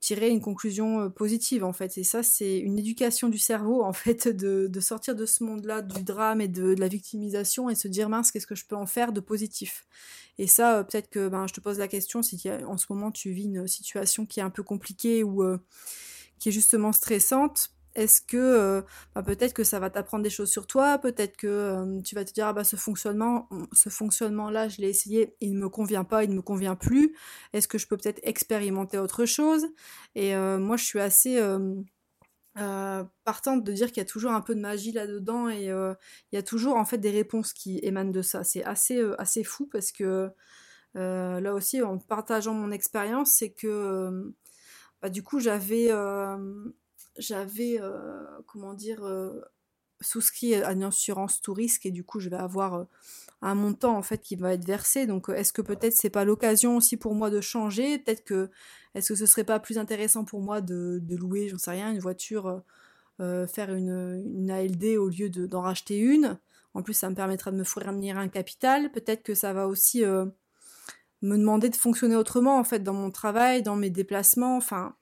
tirer 0.00 0.28
une 0.28 0.40
conclusion 0.40 1.00
euh, 1.00 1.08
positive 1.08 1.64
en 1.64 1.72
fait. 1.72 1.98
Et 1.98 2.04
ça, 2.04 2.22
c'est 2.22 2.58
une 2.58 2.78
éducation 2.78 3.28
du 3.28 3.38
cerveau 3.38 3.82
en 3.82 3.92
fait 3.92 4.28
de, 4.36 4.66
de 4.68 4.80
sortir 4.80 5.14
de 5.14 5.26
ce 5.26 5.44
monde-là, 5.44 5.82
du 5.82 6.02
drame 6.02 6.40
et 6.40 6.48
de, 6.48 6.74
la 6.78 6.88
victimisation 6.88 7.70
et 7.70 7.74
se 7.74 7.88
dire 7.88 8.08
mince, 8.08 8.30
qu'est-ce 8.30 8.46
que 8.46 8.54
je 8.54 8.66
peux 8.66 8.76
en 8.76 8.86
faire 8.86 9.12
de 9.12 9.20
positif? 9.20 9.86
Et 10.38 10.46
ça, 10.46 10.78
euh, 10.78 10.82
peut-être 10.82 11.10
que 11.10 11.28
ben, 11.28 11.46
je 11.46 11.54
te 11.54 11.60
pose 11.60 11.78
la 11.78 11.88
question 11.88 12.22
si 12.22 12.40
en 12.66 12.76
ce 12.76 12.86
moment 12.90 13.10
tu 13.10 13.30
vis 13.30 13.44
une 13.44 13.66
situation 13.66 14.26
qui 14.26 14.40
est 14.40 14.42
un 14.42 14.50
peu 14.50 14.62
compliquée 14.62 15.22
ou 15.22 15.44
qui 16.38 16.48
est 16.48 16.52
justement 16.52 16.92
stressante. 16.92 17.73
Est-ce 17.94 18.20
que 18.22 18.82
bah, 19.14 19.22
peut-être 19.22 19.54
que 19.54 19.64
ça 19.64 19.78
va 19.80 19.90
t'apprendre 19.90 20.22
des 20.24 20.30
choses 20.30 20.50
sur 20.50 20.66
toi, 20.66 20.98
peut-être 20.98 21.36
que 21.36 22.00
tu 22.02 22.14
vas 22.14 22.24
te 22.24 22.32
dire 22.32 22.46
ah 22.48 22.52
bah 22.52 22.64
ce 22.64 22.76
fonctionnement, 22.76 23.48
ce 23.72 23.88
fonctionnement 23.88 24.50
là, 24.50 24.68
je 24.68 24.80
l'ai 24.80 24.88
essayé, 24.88 25.36
il 25.40 25.54
ne 25.54 25.60
me 25.60 25.68
convient 25.68 26.04
pas, 26.04 26.24
il 26.24 26.30
ne 26.30 26.36
me 26.36 26.42
convient 26.42 26.74
plus. 26.76 27.14
Est-ce 27.52 27.68
que 27.68 27.78
je 27.78 27.86
peux 27.86 27.96
peut-être 27.96 28.20
expérimenter 28.24 28.98
autre 28.98 29.24
chose? 29.26 29.66
Et 30.14 30.34
moi, 30.36 30.76
je 30.76 30.84
suis 30.84 31.00
assez 31.00 31.40
partante 33.24 33.64
de 33.64 33.72
dire 33.72 33.88
qu'il 33.88 33.98
y 33.98 34.00
a 34.00 34.04
toujours 34.04 34.32
un 34.32 34.40
peu 34.40 34.54
de 34.54 34.60
magie 34.60 34.92
là-dedans 34.92 35.48
et 35.48 35.64
il 35.66 35.96
y 36.34 36.36
a 36.36 36.42
toujours 36.42 36.76
en 36.76 36.84
fait 36.84 36.98
des 36.98 37.10
réponses 37.10 37.52
qui 37.52 37.78
émanent 37.82 38.10
de 38.12 38.22
ça. 38.22 38.44
C'est 38.44 38.64
assez 38.64 39.02
assez 39.18 39.44
fou 39.44 39.66
parce 39.70 39.92
que 39.92 40.30
là 40.94 41.54
aussi, 41.54 41.82
en 41.82 41.98
partageant 41.98 42.54
mon 42.54 42.70
expérience, 42.70 43.32
c'est 43.32 43.50
que 43.52 44.34
bah, 45.02 45.10
du 45.10 45.22
coup 45.22 45.40
j'avais 45.40 45.90
j'avais, 47.18 47.78
euh, 47.80 48.24
comment 48.46 48.74
dire, 48.74 49.04
euh, 49.04 49.40
souscrit 50.00 50.54
à 50.54 50.72
une 50.72 50.84
assurance 50.84 51.40
tout 51.40 51.54
risque 51.54 51.86
et 51.86 51.90
du 51.90 52.04
coup 52.04 52.20
je 52.20 52.28
vais 52.28 52.36
avoir 52.36 52.74
euh, 52.74 52.84
un 53.42 53.54
montant 53.54 53.96
en 53.96 54.02
fait 54.02 54.18
qui 54.18 54.36
va 54.36 54.54
être 54.54 54.64
versé. 54.64 55.06
Donc 55.06 55.28
est-ce 55.28 55.52
que 55.52 55.62
peut-être 55.62 55.94
c'est 55.94 56.10
pas 56.10 56.24
l'occasion 56.24 56.76
aussi 56.76 56.96
pour 56.96 57.14
moi 57.14 57.30
de 57.30 57.40
changer? 57.40 57.98
Peut-être 57.98 58.24
que 58.24 58.50
est-ce 58.94 59.10
que 59.10 59.18
ce 59.18 59.26
serait 59.26 59.44
pas 59.44 59.60
plus 59.60 59.78
intéressant 59.78 60.24
pour 60.24 60.40
moi 60.40 60.60
de, 60.60 61.00
louer, 61.10 61.48
j'en 61.48 61.58
sais 61.58 61.72
rien, 61.72 61.92
une 61.92 61.98
voiture, 61.98 62.62
faire 63.18 63.74
une, 63.74 64.22
une, 64.24 64.50
ALD 64.50 64.96
au 64.98 65.08
lieu 65.08 65.28
d'en 65.30 65.62
racheter 65.62 65.98
une? 65.98 66.38
En 66.74 66.82
plus 66.82 66.94
ça 66.94 67.10
me 67.10 67.14
permettra 67.14 67.50
de 67.50 67.56
me 67.56 67.64
fournir 67.64 68.18
un 68.18 68.28
capital. 68.28 68.92
Peut-être 68.92 69.22
que 69.22 69.34
ça 69.34 69.52
va 69.52 69.66
aussi 69.66 70.04
me 70.04 71.38
demander 71.38 71.70
de 71.70 71.76
fonctionner 71.76 72.16
autrement 72.16 72.58
en 72.58 72.64
fait 72.64 72.80
dans 72.80 72.92
mon 72.92 73.10
travail, 73.10 73.62
dans 73.62 73.76
mes 73.76 73.90
déplacements. 73.90 74.56
Enfin, 74.56 74.94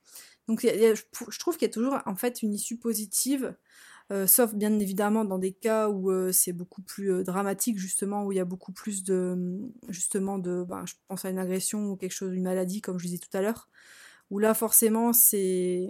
donc 0.48 0.60
je 0.62 1.38
trouve 1.38 1.56
qu'il 1.56 1.66
y 1.66 1.70
a 1.70 1.72
toujours 1.72 1.98
en 2.06 2.16
fait 2.16 2.42
une 2.42 2.54
issue 2.54 2.78
positive, 2.78 3.54
euh, 4.10 4.26
sauf 4.26 4.54
bien 4.54 4.78
évidemment 4.78 5.24
dans 5.24 5.38
des 5.38 5.52
cas 5.52 5.88
où 5.88 6.10
euh, 6.10 6.32
c'est 6.32 6.52
beaucoup 6.52 6.82
plus 6.82 7.12
euh, 7.12 7.22
dramatique 7.22 7.78
justement, 7.78 8.24
où 8.24 8.32
il 8.32 8.36
y 8.36 8.40
a 8.40 8.44
beaucoup 8.44 8.72
plus 8.72 9.04
de 9.04 9.60
justement 9.88 10.38
de, 10.38 10.64
ben, 10.64 10.84
je 10.86 10.94
pense 11.08 11.24
à 11.24 11.30
une 11.30 11.38
agression 11.38 11.86
ou 11.86 11.96
quelque 11.96 12.12
chose, 12.12 12.34
une 12.34 12.42
maladie 12.42 12.80
comme 12.80 12.98
je 12.98 13.06
disais 13.06 13.18
tout 13.18 13.36
à 13.36 13.40
l'heure, 13.40 13.68
où 14.30 14.38
là 14.38 14.54
forcément 14.54 15.12
c'est 15.12 15.88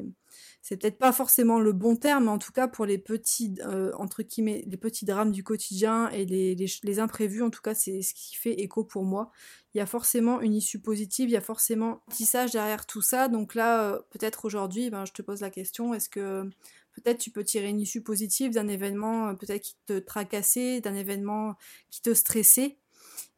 c'est 0.60 0.76
peut-être 0.76 0.98
pas 0.98 1.12
forcément 1.12 1.58
le 1.58 1.72
bon 1.72 1.96
terme, 1.96 2.28
en 2.28 2.38
tout 2.38 2.52
cas 2.52 2.68
pour 2.68 2.86
les 2.86 2.98
petits 2.98 3.54
entre 3.94 4.22
guillemets 4.22 4.64
les 4.66 4.76
petits 4.76 5.04
drames 5.04 5.32
du 5.32 5.42
quotidien 5.42 6.08
et 6.10 6.24
les, 6.24 6.98
imprévus, 7.00 7.42
en 7.42 7.50
tout 7.50 7.62
cas 7.62 7.74
c'est 7.74 8.02
ce 8.02 8.14
qui 8.14 8.36
fait 8.36 8.60
écho 8.60 8.84
pour 8.84 9.04
moi 9.04 9.32
il 9.74 9.78
y 9.78 9.80
a 9.80 9.86
forcément 9.86 10.40
une 10.40 10.54
issue 10.54 10.78
positive, 10.78 11.30
il 11.30 11.32
y 11.32 11.36
a 11.36 11.42
forcément 11.42 12.02
un 12.08 12.12
tissage 12.12 12.52
derrière 12.52 12.86
tout 12.86 13.00
ça. 13.00 13.28
Donc 13.28 13.54
là, 13.54 13.82
euh, 13.84 13.98
peut-être 14.10 14.44
aujourd'hui, 14.44 14.90
ben, 14.90 15.04
je 15.06 15.12
te 15.12 15.22
pose 15.22 15.40
la 15.40 15.50
question, 15.50 15.94
est-ce 15.94 16.08
que 16.08 16.44
peut-être 16.92 17.18
tu 17.18 17.30
peux 17.30 17.42
tirer 17.42 17.68
une 17.68 17.80
issue 17.80 18.02
positive 18.02 18.52
d'un 18.52 18.68
événement 18.68 19.28
euh, 19.28 19.32
peut-être 19.34 19.62
qui 19.62 19.76
te 19.86 19.98
tracassait, 19.98 20.80
d'un 20.80 20.94
événement 20.94 21.54
qui 21.90 22.02
te 22.02 22.12
stressait? 22.12 22.76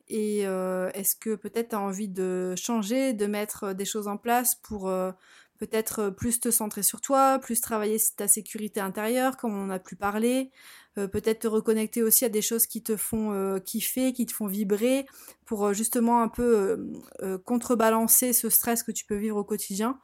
Et 0.09 0.47
euh, 0.47 0.91
est-ce 0.93 1.15
que 1.17 1.35
peut-être 1.37 1.71
tu 1.71 1.77
as 1.77 1.81
envie 1.81 2.09
de 2.09 2.55
changer, 2.57 3.15
de 3.15 3.27
mettre 3.27 3.73
des 3.73 3.85
choses 3.85 4.09
en 4.09 4.19
place 4.19 4.57
pour 4.57 4.93
peut-être 5.67 6.11
plus 6.11 6.41
te 6.41 6.51
centrer 6.51 6.83
sur 6.83 7.01
toi, 7.01 7.39
plus 7.39 7.61
travailler 7.61 7.97
ta 8.17 8.29
sécurité 8.29 8.81
intérieure, 8.81 9.37
comme 9.37 9.57
on 9.57 9.71
a 9.71 9.79
pu 9.79 9.97
parler, 9.97 10.51
euh, 10.99 11.09
peut-être 11.09 11.41
te 11.41 11.49
reconnecter 11.49 12.03
aussi 12.03 12.25
à 12.25 12.29
des 12.29 12.43
choses 12.43 12.67
qui 12.67 12.83
te 12.83 12.97
font 12.97 13.33
euh, 13.33 13.59
kiffer, 13.59 14.13
qui 14.13 14.27
te 14.27 14.33
font 14.33 14.47
vibrer, 14.47 15.07
pour 15.45 15.67
euh, 15.67 15.73
justement 15.73 16.23
un 16.23 16.29
peu 16.29 16.93
contrebalancer 17.45 18.33
ce 18.33 18.49
stress 18.49 18.83
que 18.83 18.93
tu 18.93 19.05
peux 19.05 19.17
vivre 19.17 19.37
au 19.37 19.45
quotidien. 19.45 19.99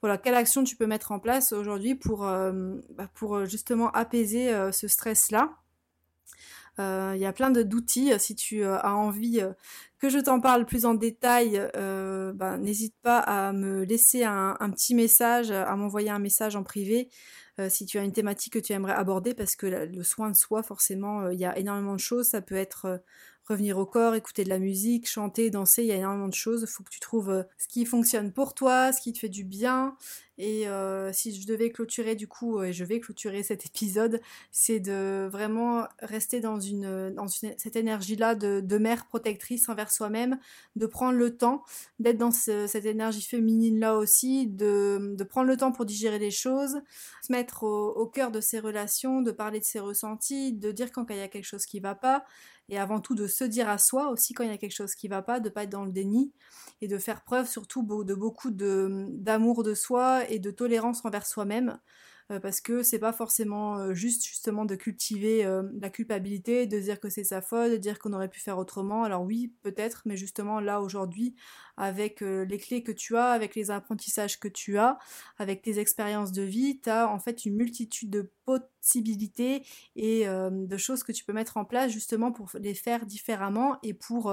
Voilà, 0.00 0.18
quelle 0.18 0.34
action 0.34 0.64
tu 0.64 0.76
peux 0.76 0.86
mettre 0.86 1.12
en 1.12 1.20
place 1.20 1.52
aujourd'hui 1.52 1.94
pour, 1.94 2.20
bah, 2.20 3.08
pour 3.14 3.44
justement 3.44 3.90
apaiser 3.92 4.52
ce 4.72 4.88
stress-là? 4.88 5.61
Il 6.78 7.18
y 7.18 7.26
a 7.26 7.32
plein 7.32 7.50
d'outils. 7.50 8.12
Si 8.18 8.34
tu 8.34 8.64
as 8.64 8.94
envie 8.94 9.40
que 9.98 10.08
je 10.08 10.18
t'en 10.18 10.40
parle 10.40 10.66
plus 10.66 10.84
en 10.84 10.94
détail, 10.94 11.62
bah, 11.74 12.56
n'hésite 12.58 12.94
pas 13.02 13.18
à 13.18 13.52
me 13.52 13.84
laisser 13.84 14.24
un, 14.24 14.70
petit 14.70 14.94
message, 14.94 15.50
à 15.50 15.74
m'envoyer 15.76 16.10
un 16.10 16.18
message 16.18 16.56
en 16.56 16.62
privé. 16.62 17.08
Euh, 17.60 17.68
si 17.68 17.84
tu 17.84 17.98
as 17.98 18.04
une 18.04 18.12
thématique 18.12 18.54
que 18.54 18.58
tu 18.58 18.72
aimerais 18.72 18.94
aborder, 18.94 19.34
parce 19.34 19.56
que 19.56 19.66
le 19.66 20.02
soin 20.02 20.30
de 20.30 20.36
soi, 20.36 20.62
forcément, 20.62 21.22
euh, 21.22 21.34
il 21.34 21.40
y 21.40 21.44
a 21.44 21.56
énormément 21.58 21.94
de 21.94 22.00
choses. 22.00 22.28
Ça 22.28 22.40
peut 22.40 22.54
être 22.54 22.86
euh, 22.86 22.98
revenir 23.52 23.78
au 23.78 23.86
corps, 23.86 24.14
écouter 24.14 24.44
de 24.44 24.48
la 24.48 24.58
musique, 24.58 25.08
chanter, 25.08 25.50
danser, 25.50 25.82
il 25.82 25.88
y 25.88 25.92
a 25.92 25.96
énormément 25.96 26.28
de 26.28 26.34
choses. 26.34 26.62
Il 26.62 26.70
faut 26.70 26.82
que 26.82 26.90
tu 26.90 27.00
trouves 27.00 27.44
ce 27.58 27.68
qui 27.68 27.84
fonctionne 27.84 28.32
pour 28.32 28.54
toi, 28.54 28.92
ce 28.92 29.00
qui 29.00 29.12
te 29.12 29.18
fait 29.18 29.28
du 29.28 29.44
bien. 29.44 29.96
Et 30.38 30.66
euh, 30.66 31.12
si 31.12 31.38
je 31.38 31.46
devais 31.46 31.70
clôturer 31.70 32.16
du 32.16 32.26
coup, 32.26 32.62
et 32.62 32.72
je 32.72 32.84
vais 32.84 33.00
clôturer 33.00 33.42
cet 33.42 33.66
épisode, 33.66 34.20
c'est 34.50 34.80
de 34.80 35.28
vraiment 35.30 35.86
rester 36.00 36.40
dans, 36.40 36.58
cette 36.58 37.76
énergie-là 37.76 38.34
de, 38.34 38.60
de, 38.60 38.78
mère 38.78 39.06
protectrice 39.06 39.68
envers 39.68 39.92
soi-même, 39.92 40.38
de 40.74 40.86
prendre 40.86 41.18
le 41.18 41.36
temps, 41.36 41.64
d'être 41.98 42.16
dans 42.16 42.30
cette 42.30 42.86
énergie 42.86 43.22
féminine-là 43.22 43.96
aussi, 43.96 44.46
de, 44.46 45.16
prendre 45.28 45.48
le 45.48 45.56
temps 45.56 45.70
pour 45.70 45.84
digérer 45.84 46.18
les 46.18 46.30
choses, 46.30 46.80
se 47.22 47.30
mettre 47.30 47.64
au, 47.64 47.90
au 47.90 48.06
cœur 48.06 48.30
de 48.30 48.40
ses 48.40 48.58
relations, 48.58 49.20
de 49.20 49.32
parler 49.32 49.60
de 49.60 49.64
ses 49.64 49.80
ressentis, 49.80 50.52
de 50.54 50.72
dire 50.72 50.92
quand 50.92 51.06
il 51.10 51.16
y 51.16 51.20
a 51.20 51.28
quelque 51.28 51.44
chose 51.44 51.66
qui 51.66 51.78
va 51.78 51.94
pas, 51.94 52.24
et 52.68 52.78
avant 52.78 53.00
tout 53.00 53.14
de 53.14 53.26
se 53.26 53.44
dire 53.44 53.68
à 53.68 53.78
soi 53.78 54.08
aussi 54.10 54.34
quand 54.34 54.44
il 54.44 54.50
y 54.50 54.54
a 54.54 54.58
quelque 54.58 54.74
chose 54.74 54.94
qui 54.94 55.08
va 55.08 55.22
pas, 55.22 55.40
de 55.40 55.48
pas 55.48 55.64
être 55.64 55.70
dans 55.70 55.84
le 55.84 55.92
déni 55.92 56.32
et 56.80 56.88
de 56.88 56.98
faire 56.98 57.22
preuve 57.22 57.48
surtout 57.48 57.82
de 58.04 58.14
beaucoup 58.14 58.50
d'amour 58.50 59.62
de 59.62 59.74
soi 59.74 60.28
et 60.30 60.38
de 60.38 60.50
tolérance 60.50 61.04
envers 61.04 61.26
soi-même 61.26 61.78
parce 62.40 62.60
que 62.60 62.82
c'est 62.82 62.98
pas 62.98 63.12
forcément 63.12 63.78
euh, 63.78 63.94
juste 63.94 64.24
justement 64.24 64.64
de 64.64 64.74
cultiver 64.74 65.44
euh, 65.44 65.62
la 65.80 65.90
culpabilité, 65.90 66.66
de 66.66 66.78
dire 66.78 67.00
que 67.00 67.08
c'est 67.08 67.24
sa 67.24 67.42
faute, 67.42 67.70
de 67.72 67.76
dire 67.76 67.98
qu'on 67.98 68.12
aurait 68.12 68.28
pu 68.28 68.40
faire 68.40 68.58
autrement. 68.58 69.04
Alors 69.04 69.22
oui, 69.22 69.52
peut-être, 69.62 70.02
mais 70.04 70.16
justement 70.16 70.60
là 70.60 70.80
aujourd'hui, 70.80 71.34
avec 71.76 72.20
les 72.20 72.58
clés 72.58 72.82
que 72.82 72.92
tu 72.92 73.16
as, 73.16 73.30
avec 73.30 73.54
les 73.54 73.70
apprentissages 73.70 74.38
que 74.38 74.48
tu 74.48 74.76
as, 74.76 74.98
avec 75.38 75.62
tes 75.62 75.78
expériences 75.78 76.30
de 76.30 76.42
vie, 76.42 76.78
tu 76.80 76.90
as 76.90 77.08
en 77.08 77.18
fait 77.18 77.46
une 77.46 77.56
multitude 77.56 78.10
de 78.10 78.30
possibilités 78.44 79.64
et 79.96 80.26
de 80.26 80.76
choses 80.76 81.02
que 81.02 81.12
tu 81.12 81.24
peux 81.24 81.32
mettre 81.32 81.56
en 81.56 81.64
place 81.64 81.90
justement 81.90 82.30
pour 82.30 82.50
les 82.60 82.74
faire 82.74 83.06
différemment 83.06 83.78
et 83.82 83.94
pour 83.94 84.30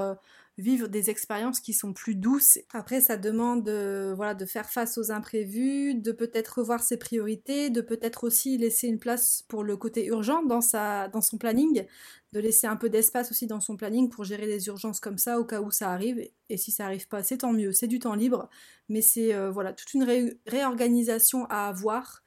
vivre 0.60 0.88
des 0.88 1.10
expériences 1.10 1.60
qui 1.60 1.72
sont 1.72 1.92
plus 1.92 2.14
douces. 2.14 2.58
Après, 2.72 3.00
ça 3.00 3.16
demande 3.16 3.64
de, 3.64 4.12
voilà, 4.14 4.34
de 4.34 4.44
faire 4.44 4.70
face 4.70 4.98
aux 4.98 5.10
imprévus, 5.10 5.94
de 5.94 6.12
peut-être 6.12 6.58
revoir 6.58 6.82
ses 6.82 6.96
priorités, 6.96 7.70
de 7.70 7.80
peut-être 7.80 8.24
aussi 8.24 8.58
laisser 8.58 8.86
une 8.86 8.98
place 8.98 9.44
pour 9.48 9.64
le 9.64 9.76
côté 9.76 10.06
urgent 10.06 10.42
dans, 10.44 10.60
sa, 10.60 11.08
dans 11.08 11.20
son 11.20 11.38
planning, 11.38 11.84
de 12.32 12.40
laisser 12.40 12.66
un 12.66 12.76
peu 12.76 12.88
d'espace 12.88 13.30
aussi 13.30 13.46
dans 13.46 13.60
son 13.60 13.76
planning 13.76 14.08
pour 14.08 14.24
gérer 14.24 14.46
les 14.46 14.66
urgences 14.68 15.00
comme 15.00 15.18
ça 15.18 15.40
au 15.40 15.44
cas 15.44 15.60
où 15.60 15.70
ça 15.70 15.90
arrive. 15.90 16.20
Et 16.48 16.56
si 16.56 16.70
ça 16.70 16.84
arrive 16.84 17.08
pas, 17.08 17.22
c'est 17.22 17.38
tant 17.38 17.52
mieux, 17.52 17.72
c'est 17.72 17.88
du 17.88 17.98
temps 17.98 18.14
libre, 18.14 18.48
mais 18.88 19.02
c'est 19.02 19.34
euh, 19.34 19.50
voilà 19.50 19.72
toute 19.72 19.94
une 19.94 20.06
réorganisation 20.46 21.46
à 21.46 21.68
avoir. 21.68 22.22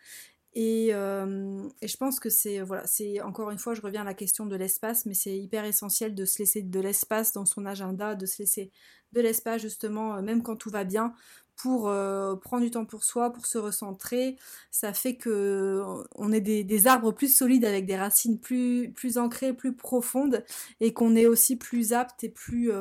Euh, 0.55 1.69
et, 1.81 1.87
je 1.87 1.97
pense 1.97 2.19
que 2.19 2.29
c'est, 2.29 2.61
voilà, 2.61 2.85
c'est 2.85 3.21
encore 3.21 3.49
une 3.49 3.57
fois, 3.57 3.73
je 3.73 3.81
reviens 3.81 4.01
à 4.01 4.05
la 4.05 4.13
question 4.13 4.45
de 4.45 4.55
l'espace, 4.55 5.05
mais 5.05 5.13
c'est 5.13 5.37
hyper 5.37 5.65
essentiel 5.65 6.13
de 6.13 6.25
se 6.25 6.39
laisser 6.39 6.61
de 6.61 6.79
l'espace 6.79 7.33
dans 7.33 7.45
son 7.45 7.65
agenda, 7.65 8.15
de 8.15 8.25
se 8.25 8.41
laisser 8.41 8.71
de 9.13 9.21
l'espace 9.21 9.61
justement, 9.61 10.15
euh, 10.15 10.21
même 10.21 10.43
quand 10.43 10.55
tout 10.55 10.69
va 10.69 10.83
bien, 10.83 11.13
pour 11.55 11.87
euh, 11.87 12.35
prendre 12.35 12.63
du 12.63 12.71
temps 12.71 12.85
pour 12.85 13.03
soi, 13.03 13.31
pour 13.31 13.45
se 13.45 13.57
recentrer. 13.57 14.37
Ça 14.71 14.93
fait 14.93 15.15
que 15.15 15.83
on 16.15 16.31
est 16.31 16.41
des, 16.41 16.63
des, 16.63 16.87
arbres 16.87 17.11
plus 17.11 17.35
solides 17.35 17.65
avec 17.65 17.85
des 17.85 17.95
racines 17.95 18.39
plus, 18.39 18.91
plus 18.91 19.17
ancrées, 19.17 19.53
plus 19.53 19.75
profondes, 19.75 20.43
et 20.81 20.93
qu'on 20.93 21.15
est 21.15 21.27
aussi 21.27 21.55
plus 21.57 21.93
apte 21.93 22.23
et 22.23 22.29
plus 22.29 22.71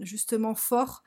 justement 0.00 0.54
fort 0.54 1.02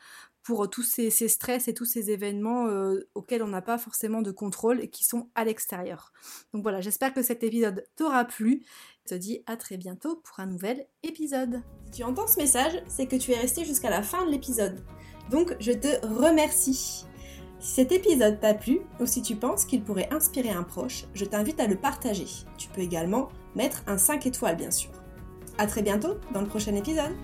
pour 0.45 0.69
tous 0.69 0.83
ces, 0.83 1.09
stress 1.09 1.67
et 1.67 1.73
tous 1.73 1.85
ces 1.85 2.11
événements 2.11 2.67
euh, 2.67 3.09
auxquels 3.15 3.41
on 3.41 3.47
n'a 3.47 3.63
pas 3.63 3.79
forcément 3.79 4.21
de 4.21 4.29
contrôle 4.29 4.79
et 4.79 4.89
qui 4.89 5.03
sont 5.03 5.27
à 5.33 5.43
l'extérieur. 5.43 6.13
Donc 6.53 6.61
voilà, 6.61 6.81
j'espère 6.81 7.13
que 7.15 7.23
cet 7.23 7.43
épisode 7.43 7.83
t'aura 7.95 8.25
plu. 8.25 8.63
Je 9.05 9.15
te 9.15 9.19
dis 9.19 9.41
à 9.47 9.57
très 9.57 9.77
bientôt 9.77 10.21
pour 10.23 10.39
un 10.39 10.45
nouvel 10.45 10.85
épisode. 11.01 11.63
Si 11.85 11.91
tu 11.99 12.03
entends 12.03 12.27
ce 12.27 12.37
message, 12.37 12.73
c'est 12.87 13.07
que 13.07 13.15
tu 13.15 13.31
es 13.31 13.39
resté 13.39 13.65
jusqu'à 13.65 13.89
la 13.89 14.03
fin 14.03 14.23
de 14.23 14.29
l'épisode. 14.29 14.85
Donc 15.31 15.55
je 15.59 15.71
te 15.71 16.05
remercie. 16.05 17.05
Si 17.59 17.73
cet 17.73 17.91
épisode 17.91 18.39
t'a 18.39 18.53
plu 18.53 18.81
ou 18.99 19.07
si 19.07 19.23
tu 19.23 19.35
penses 19.35 19.65
qu'il 19.65 19.83
pourrait 19.83 20.13
inspirer 20.13 20.51
un 20.51 20.63
proche, 20.63 21.05
je 21.15 21.25
t'invite 21.25 21.59
à 21.59 21.65
le 21.65 21.75
partager. 21.75 22.27
Tu 22.59 22.69
peux 22.69 22.81
également 22.81 23.29
mettre 23.55 23.81
un 23.87 23.97
5 23.97 24.27
étoiles 24.27 24.57
bien 24.57 24.69
sûr. 24.69 24.91
A 25.57 25.65
très 25.65 25.81
bientôt 25.81 26.15
dans 26.33 26.41
le 26.41 26.47
prochain 26.47 26.75
épisode. 26.75 27.15